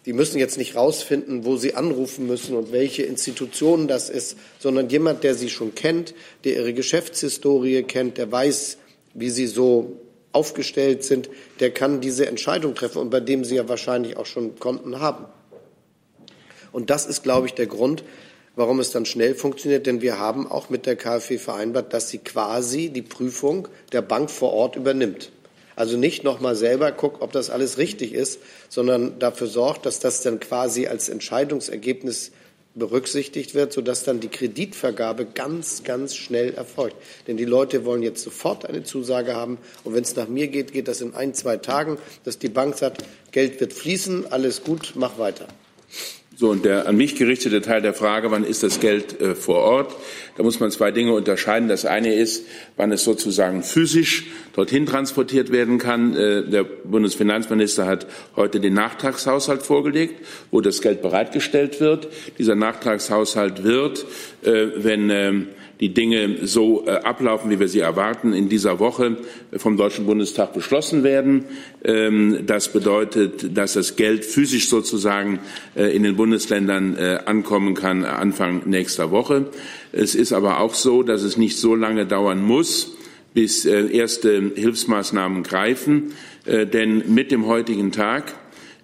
[0.08, 4.88] Die müssen jetzt nicht rausfinden, wo sie anrufen müssen und welche Institution das ist, sondern
[4.88, 8.78] jemand, der sie schon kennt, der ihre Geschäftshistorie kennt, der weiß,
[9.12, 10.00] wie sie so
[10.32, 11.28] aufgestellt sind,
[11.60, 15.26] der kann diese Entscheidung treffen und bei dem sie ja wahrscheinlich auch schon Konten haben.
[16.72, 18.02] Und das ist, glaube ich, der Grund,
[18.56, 22.16] warum es dann schnell funktioniert, denn wir haben auch mit der KfW vereinbart, dass sie
[22.16, 25.30] quasi die Prüfung der Bank vor Ort übernimmt.
[25.78, 30.22] Also nicht nochmal selber guckt, ob das alles richtig ist, sondern dafür sorgt, dass das
[30.22, 32.32] dann quasi als Entscheidungsergebnis
[32.74, 36.96] berücksichtigt wird, sodass dann die Kreditvergabe ganz, ganz schnell erfolgt.
[37.28, 39.58] Denn die Leute wollen jetzt sofort eine Zusage haben.
[39.84, 42.76] Und wenn es nach mir geht, geht das in ein, zwei Tagen, dass die Bank
[42.76, 45.46] sagt, Geld wird fließen, alles gut, mach weiter.
[46.40, 49.56] So, und der an mich gerichtete Teil der Frage, wann ist das Geld äh, vor
[49.56, 49.96] Ort?
[50.36, 51.68] Da muss man zwei Dinge unterscheiden.
[51.68, 56.14] Das eine ist, wann es sozusagen physisch dorthin transportiert werden kann.
[56.14, 62.06] Äh, der Bundesfinanzminister hat heute den Nachtragshaushalt vorgelegt, wo das Geld bereitgestellt wird.
[62.38, 64.06] Dieser Nachtragshaushalt wird,
[64.44, 65.48] äh, wenn ähm,
[65.80, 69.16] die Dinge so äh, ablaufen, wie wir sie erwarten, in dieser Woche
[69.56, 71.44] vom Deutschen Bundestag beschlossen werden.
[71.84, 75.38] Ähm, das bedeutet, dass das Geld physisch sozusagen
[75.76, 79.46] äh, in den Bundesländern äh, ankommen kann Anfang nächster Woche.
[79.92, 82.96] Es ist aber auch so, dass es nicht so lange dauern muss,
[83.34, 86.12] bis erste Hilfsmaßnahmen greifen.
[86.46, 88.34] Denn mit dem heutigen Tag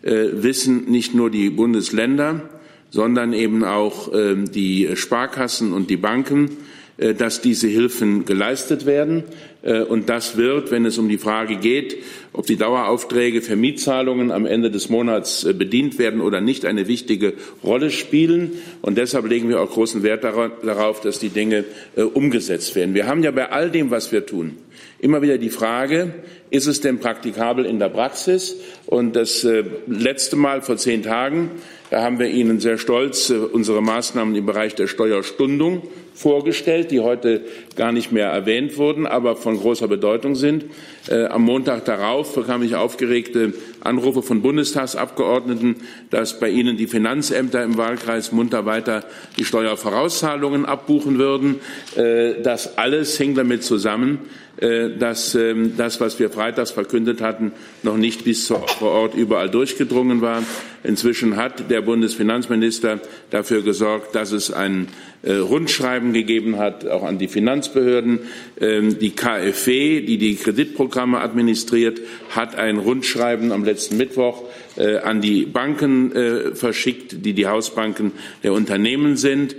[0.03, 2.49] wissen nicht nur die Bundesländer,
[2.91, 6.51] sondern eben auch die Sparkassen und die Banken,
[6.97, 9.25] dass diese Hilfen geleistet werden.
[9.63, 11.97] Äh, und das wird, wenn es um die Frage geht,
[12.33, 16.87] ob die Daueraufträge für Mietzahlungen am Ende des Monats äh, bedient werden oder nicht, eine
[16.87, 17.33] wichtige
[17.65, 18.53] Rolle spielen.
[18.83, 21.65] Und deshalb legen wir auch großen Wert darauf, dass die Dinge
[21.97, 22.95] umgesetzt werden.
[22.95, 24.57] Wir haben ja bei all dem, was wir tun,
[24.99, 26.15] immer wieder die Frage,
[26.51, 28.57] ist es denn praktikabel in der Praxis?
[28.87, 29.47] Und das
[29.87, 31.51] letzte Mal vor zehn Tagen,
[31.91, 35.83] da haben wir Ihnen sehr stolz unsere Maßnahmen im Bereich der Steuerstundung
[36.15, 37.43] vorgestellt, die heute
[37.77, 40.65] gar nicht mehr erwähnt wurden, aber von großer Bedeutung sind.
[41.09, 45.77] Äh, am Montag darauf bekam ich aufgeregte Anrufe von Bundestagsabgeordneten,
[46.11, 49.05] dass bei ihnen die Finanzämter im Wahlkreis munter weiter
[49.37, 51.57] die Steuervorauszahlungen abbuchen würden.
[51.97, 54.21] Äh, das alles hing damit zusammen,
[54.57, 57.53] dass ähm, das, was wir freitags verkündet hatten,
[57.83, 60.43] noch nicht bis vor Ort überall durchgedrungen war.
[60.85, 63.01] Inzwischen hat der Bundesfinanzminister
[63.31, 64.89] dafür gesorgt, dass es ein
[65.23, 68.21] äh, Rundschreiben gegeben hat, auch an die Finanzbehörden.
[68.61, 72.01] Ähm, die KfW, die die Kreditprogramme administriert,
[72.31, 74.43] hat ein Rundschreiben am letzten Mittwoch
[74.77, 78.13] äh, an die Banken äh, verschickt, die die Hausbanken
[78.43, 79.57] der Unternehmen sind.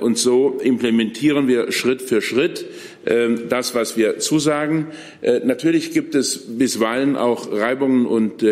[0.00, 2.64] Und so implementieren wir Schritt für Schritt
[3.04, 4.86] ähm, das, was wir zusagen.
[5.44, 8.44] Natürlich gibt es bisweilen auch Reibungen und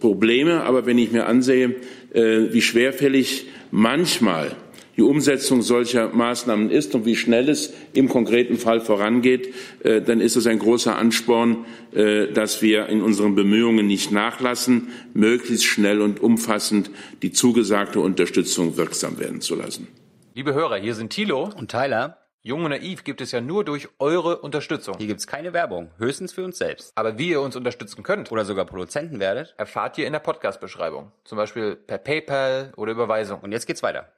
[0.00, 1.76] Probleme, aber wenn ich mir ansehe,
[2.12, 4.56] wie schwerfällig manchmal
[4.96, 10.20] die Umsetzung solcher Maßnahmen ist und wie schnell es im konkreten Fall vorangeht, äh, dann
[10.20, 16.00] ist es ein großer Ansporn, äh, dass wir in unseren Bemühungen nicht nachlassen, möglichst schnell
[16.00, 16.90] und umfassend
[17.22, 19.88] die zugesagte Unterstützung wirksam werden zu lassen.
[20.34, 22.18] Liebe Hörer, hier sind Thilo und Tyler.
[22.44, 24.96] Jung und Naiv gibt es ja nur durch eure Unterstützung.
[24.98, 26.90] Hier gibt es keine Werbung, höchstens für uns selbst.
[26.96, 31.12] Aber wie ihr uns unterstützen könnt oder sogar Produzenten werdet, erfahrt ihr in der Podcast-Beschreibung.
[31.22, 33.38] Zum Beispiel per PayPal oder Überweisung.
[33.42, 34.08] Und jetzt geht's weiter.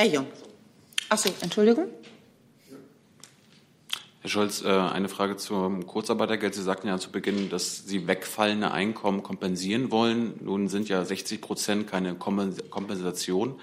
[0.00, 0.28] Herr Jung.
[1.10, 1.88] Achso, Entschuldigung.
[4.22, 6.54] Herr Scholz, äh, eine Frage zum Kurzarbeitergeld.
[6.54, 10.40] Sie sagten ja zu Beginn, dass Sie wegfallende Einkommen kompensieren wollen.
[10.42, 13.60] Nun sind ja 60 Prozent keine Kompensation.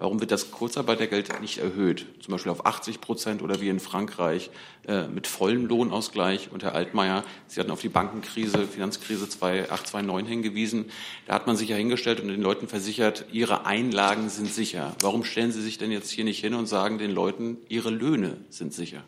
[0.00, 2.06] Warum wird das Kurzarbeitergeld nicht erhöht?
[2.20, 4.50] Zum Beispiel auf 80 Prozent oder wie in Frankreich
[4.86, 6.52] äh, mit vollem Lohnausgleich.
[6.52, 9.90] Und Herr Altmaier, Sie hatten auf die Bankenkrise, Finanzkrise 2008,
[10.28, 10.84] hingewiesen.
[11.26, 14.94] Da hat man sich ja hingestellt und den Leuten versichert, ihre Einlagen sind sicher.
[15.00, 18.36] Warum stellen Sie sich denn jetzt hier nicht hin und sagen den Leuten, ihre Löhne
[18.50, 19.02] sind sicher?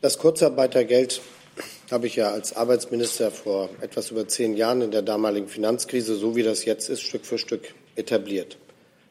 [0.00, 1.20] Das Kurzarbeitergeld
[1.92, 6.36] habe ich ja als Arbeitsminister vor etwas über zehn Jahren in der damaligen Finanzkrise, so
[6.36, 8.58] wie das jetzt ist, Stück für Stück etabliert.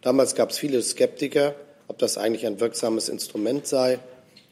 [0.01, 1.55] Damals gab es viele Skeptiker,
[1.88, 3.99] ob das eigentlich ein wirksames Instrument sei.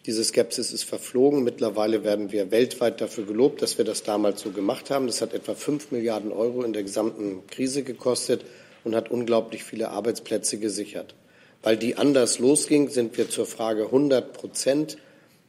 [0.05, 1.43] Diese Skepsis ist verflogen.
[1.43, 5.07] Mittlerweile werden wir weltweit dafür gelobt, dass wir das damals so gemacht haben.
[5.07, 8.45] Das hat etwa fünf Milliarden Euro in der gesamten Krise gekostet
[8.83, 11.15] und hat unglaublich viele Arbeitsplätze gesichert.
[11.63, 14.97] Weil die anders losging, sind wir zur Frage 100 Prozent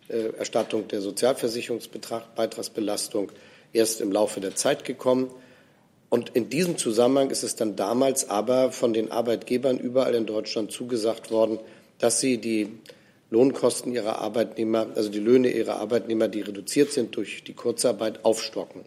[0.09, 3.33] Erstattung der Sozialversicherungsbeitragsbelastung
[3.73, 5.31] erst im Laufe der Zeit gekommen.
[6.09, 10.71] Und in diesem Zusammenhang ist es dann damals aber von den Arbeitgebern überall in Deutschland
[10.71, 11.59] zugesagt worden,
[11.99, 12.69] dass sie die
[13.31, 18.83] Lohnkosten ihrer Arbeitnehmer, also die Löhne ihrer Arbeitnehmer, die reduziert sind durch die Kurzarbeit, aufstocken.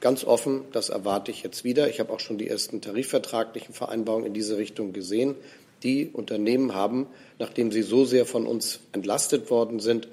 [0.00, 1.88] Ganz offen, das erwarte ich jetzt wieder.
[1.88, 5.36] Ich habe auch schon die ersten tarifvertraglichen Vereinbarungen in diese Richtung gesehen.
[5.84, 7.06] Die Unternehmen haben,
[7.38, 10.08] nachdem sie so sehr von uns entlastet worden sind,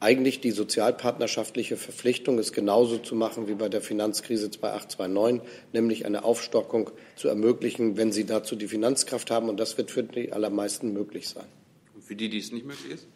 [0.00, 5.40] eigentlich die sozialpartnerschaftliche Verpflichtung, es genauso zu machen wie bei der Finanzkrise 2008-2009,
[5.72, 9.48] nämlich eine Aufstockung zu ermöglichen, wenn sie dazu die Finanzkraft haben.
[9.48, 11.46] Und das wird für die allermeisten möglich sein.
[11.94, 13.06] Und für die, die es nicht möglich ist?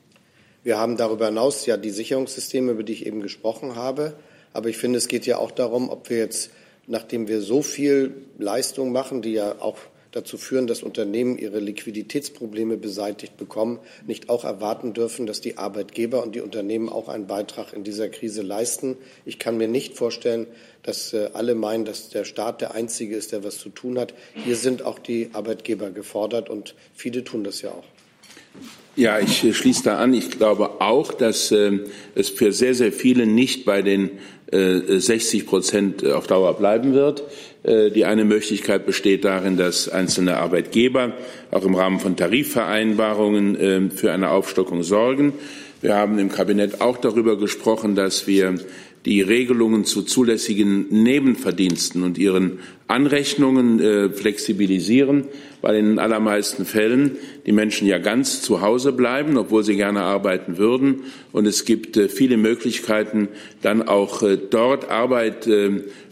[0.62, 4.14] Wir haben darüber hinaus ja die Sicherungssysteme, über die ich eben gesprochen habe.
[4.52, 6.50] Aber ich finde, es geht ja auch darum, ob wir jetzt,
[6.86, 9.78] nachdem wir so viel Leistung machen, die ja auch
[10.12, 16.22] dazu führen, dass Unternehmen ihre Liquiditätsprobleme beseitigt bekommen, nicht auch erwarten dürfen, dass die Arbeitgeber
[16.22, 18.96] und die Unternehmen auch einen Beitrag in dieser Krise leisten.
[19.24, 20.46] Ich kann mir nicht vorstellen,
[20.82, 24.14] dass äh, alle meinen, dass der Staat der Einzige ist, der was zu tun hat.
[24.44, 27.84] Hier sind auch die Arbeitgeber gefordert und viele tun das ja auch.
[28.96, 30.12] Ja, ich äh, schließe da an.
[30.12, 31.78] Ich glaube auch, dass äh,
[32.14, 34.10] es für sehr, sehr viele nicht bei den
[34.50, 37.22] äh, 60 Prozent auf Dauer bleiben wird.
[37.68, 41.12] Äh, die eine Möglichkeit besteht darin, dass einzelne Arbeitgeber
[41.50, 45.34] auch im Rahmen von Tarifvereinbarungen ähm, für eine Aufstockung sorgen.
[45.82, 48.54] Wir haben im Kabinett auch darüber gesprochen, dass wir
[49.04, 52.58] die Regelungen zu zulässigen Nebenverdiensten und ihren
[52.88, 55.24] Anrechnungen äh, flexibilisieren,
[55.60, 57.16] weil in den allermeisten Fällen
[57.46, 61.04] die Menschen ja ganz zu Hause bleiben, obwohl sie gerne arbeiten würden.
[61.32, 63.28] Und es gibt äh, viele Möglichkeiten,
[63.60, 65.46] dann auch dort Arbeit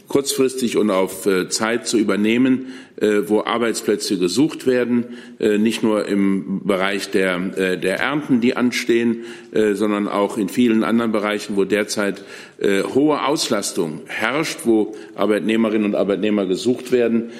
[0.07, 2.67] kurzfristig und auf äh, Zeit zu übernehmen,
[2.99, 5.05] äh, wo Arbeitsplätze gesucht werden,
[5.39, 7.37] äh, nicht nur im Bereich der,
[7.77, 12.23] der Ernten, die anstehen, sondern auch in vielen anderen Bereichen, wo derzeit
[12.93, 17.31] hohe Auslastung herrscht, wo Arbeitnehmerinnen und Arbeitnehmer gesucht werden.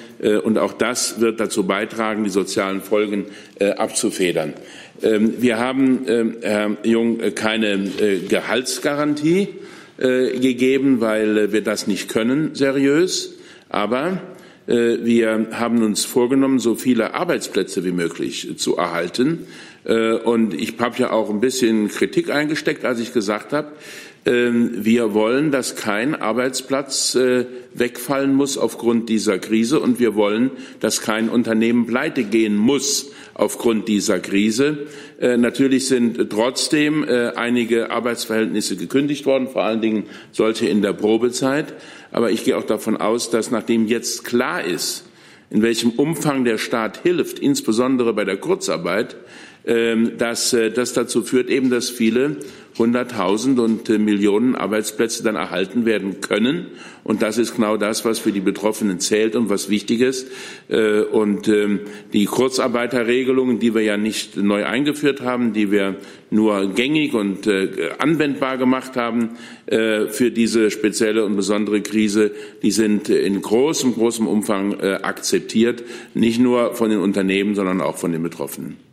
[0.44, 3.26] Und auch das wird dazu beitragen, die sozialen Folgen
[3.58, 4.54] abzufedern.
[5.02, 7.90] Ähm, wir haben, ähm, Herr Jung, keine
[8.28, 9.48] Gehaltsgarantie
[9.98, 13.34] äh, gegeben, weil äh, wir das nicht können, seriös.
[13.68, 14.20] Aber
[14.66, 19.46] äh, wir haben uns vorgenommen, so viele Arbeitsplätze wie möglich zu erhalten.
[19.88, 23.72] Und ich habe ja auch ein bisschen Kritik eingesteckt, als ich gesagt habe,
[24.26, 27.16] ähm, wir wollen, dass kein Arbeitsplatz
[27.74, 33.88] wegfallen muss aufgrund dieser Krise und wir wollen, dass kein Unternehmen pleite gehen muss aufgrund
[33.88, 34.86] dieser Krise.
[35.20, 40.92] Äh, natürlich sind trotzdem äh, einige Arbeitsverhältnisse gekündigt worden, vor allen Dingen solche in der
[40.92, 41.74] Probezeit.
[42.10, 45.04] Aber ich gehe auch davon aus, dass nachdem jetzt klar ist,
[45.50, 49.16] in welchem Umfang der Staat hilft, insbesondere bei der Kurzarbeit,
[49.68, 52.38] dass äh, das dazu führt, eben, dass viele
[52.78, 56.68] hunderttausend und äh, Millionen Arbeitsplätze dann erhalten werden können.
[57.04, 60.28] Und das ist genau das, was für die Betroffenen zählt und was wichtig ist.
[60.68, 61.80] Äh, und ähm,
[62.14, 65.96] die Kurzarbeiterregelungen, die wir ja nicht neu eingeführt haben, die wir
[66.30, 67.48] nur gängig und
[67.98, 69.30] anwendbar gemacht haben
[69.66, 76.74] für diese spezielle und besondere Krise, die sind in großem, großem Umfang akzeptiert, nicht nur
[76.74, 78.87] von den Unternehmen, sondern auch von den Betroffenen.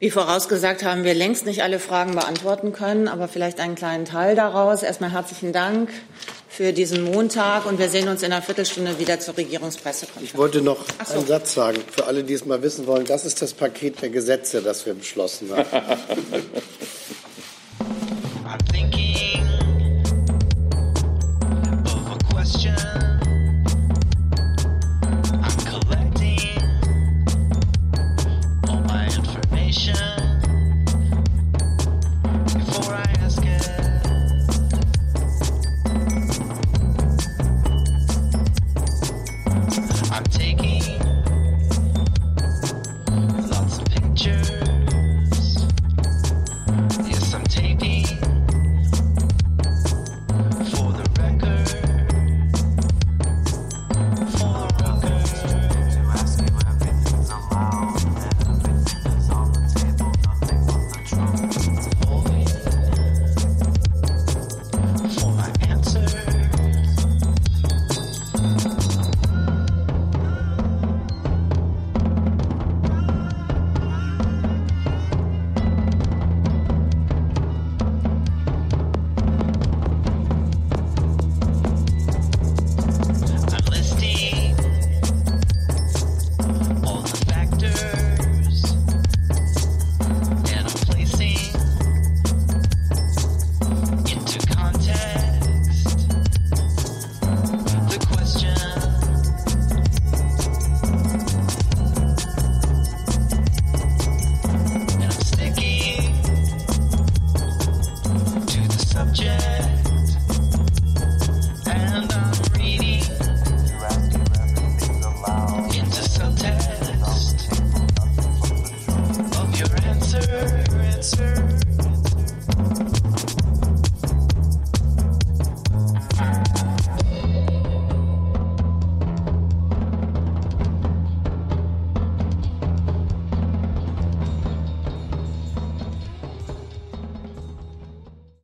[0.00, 4.34] Wie vorausgesagt haben wir längst nicht alle Fragen beantworten können, aber vielleicht einen kleinen Teil
[4.34, 4.82] daraus.
[4.82, 5.90] Erstmal herzlichen Dank
[6.48, 10.30] für diesen Montag und wir sehen uns in einer Viertelstunde wieder zur Regierungspressekonferenz.
[10.30, 11.18] Ich wollte noch so.
[11.18, 13.04] einen Satz sagen, für alle, die es mal wissen wollen.
[13.04, 15.68] Das ist das Paket der Gesetze, das wir beschlossen haben.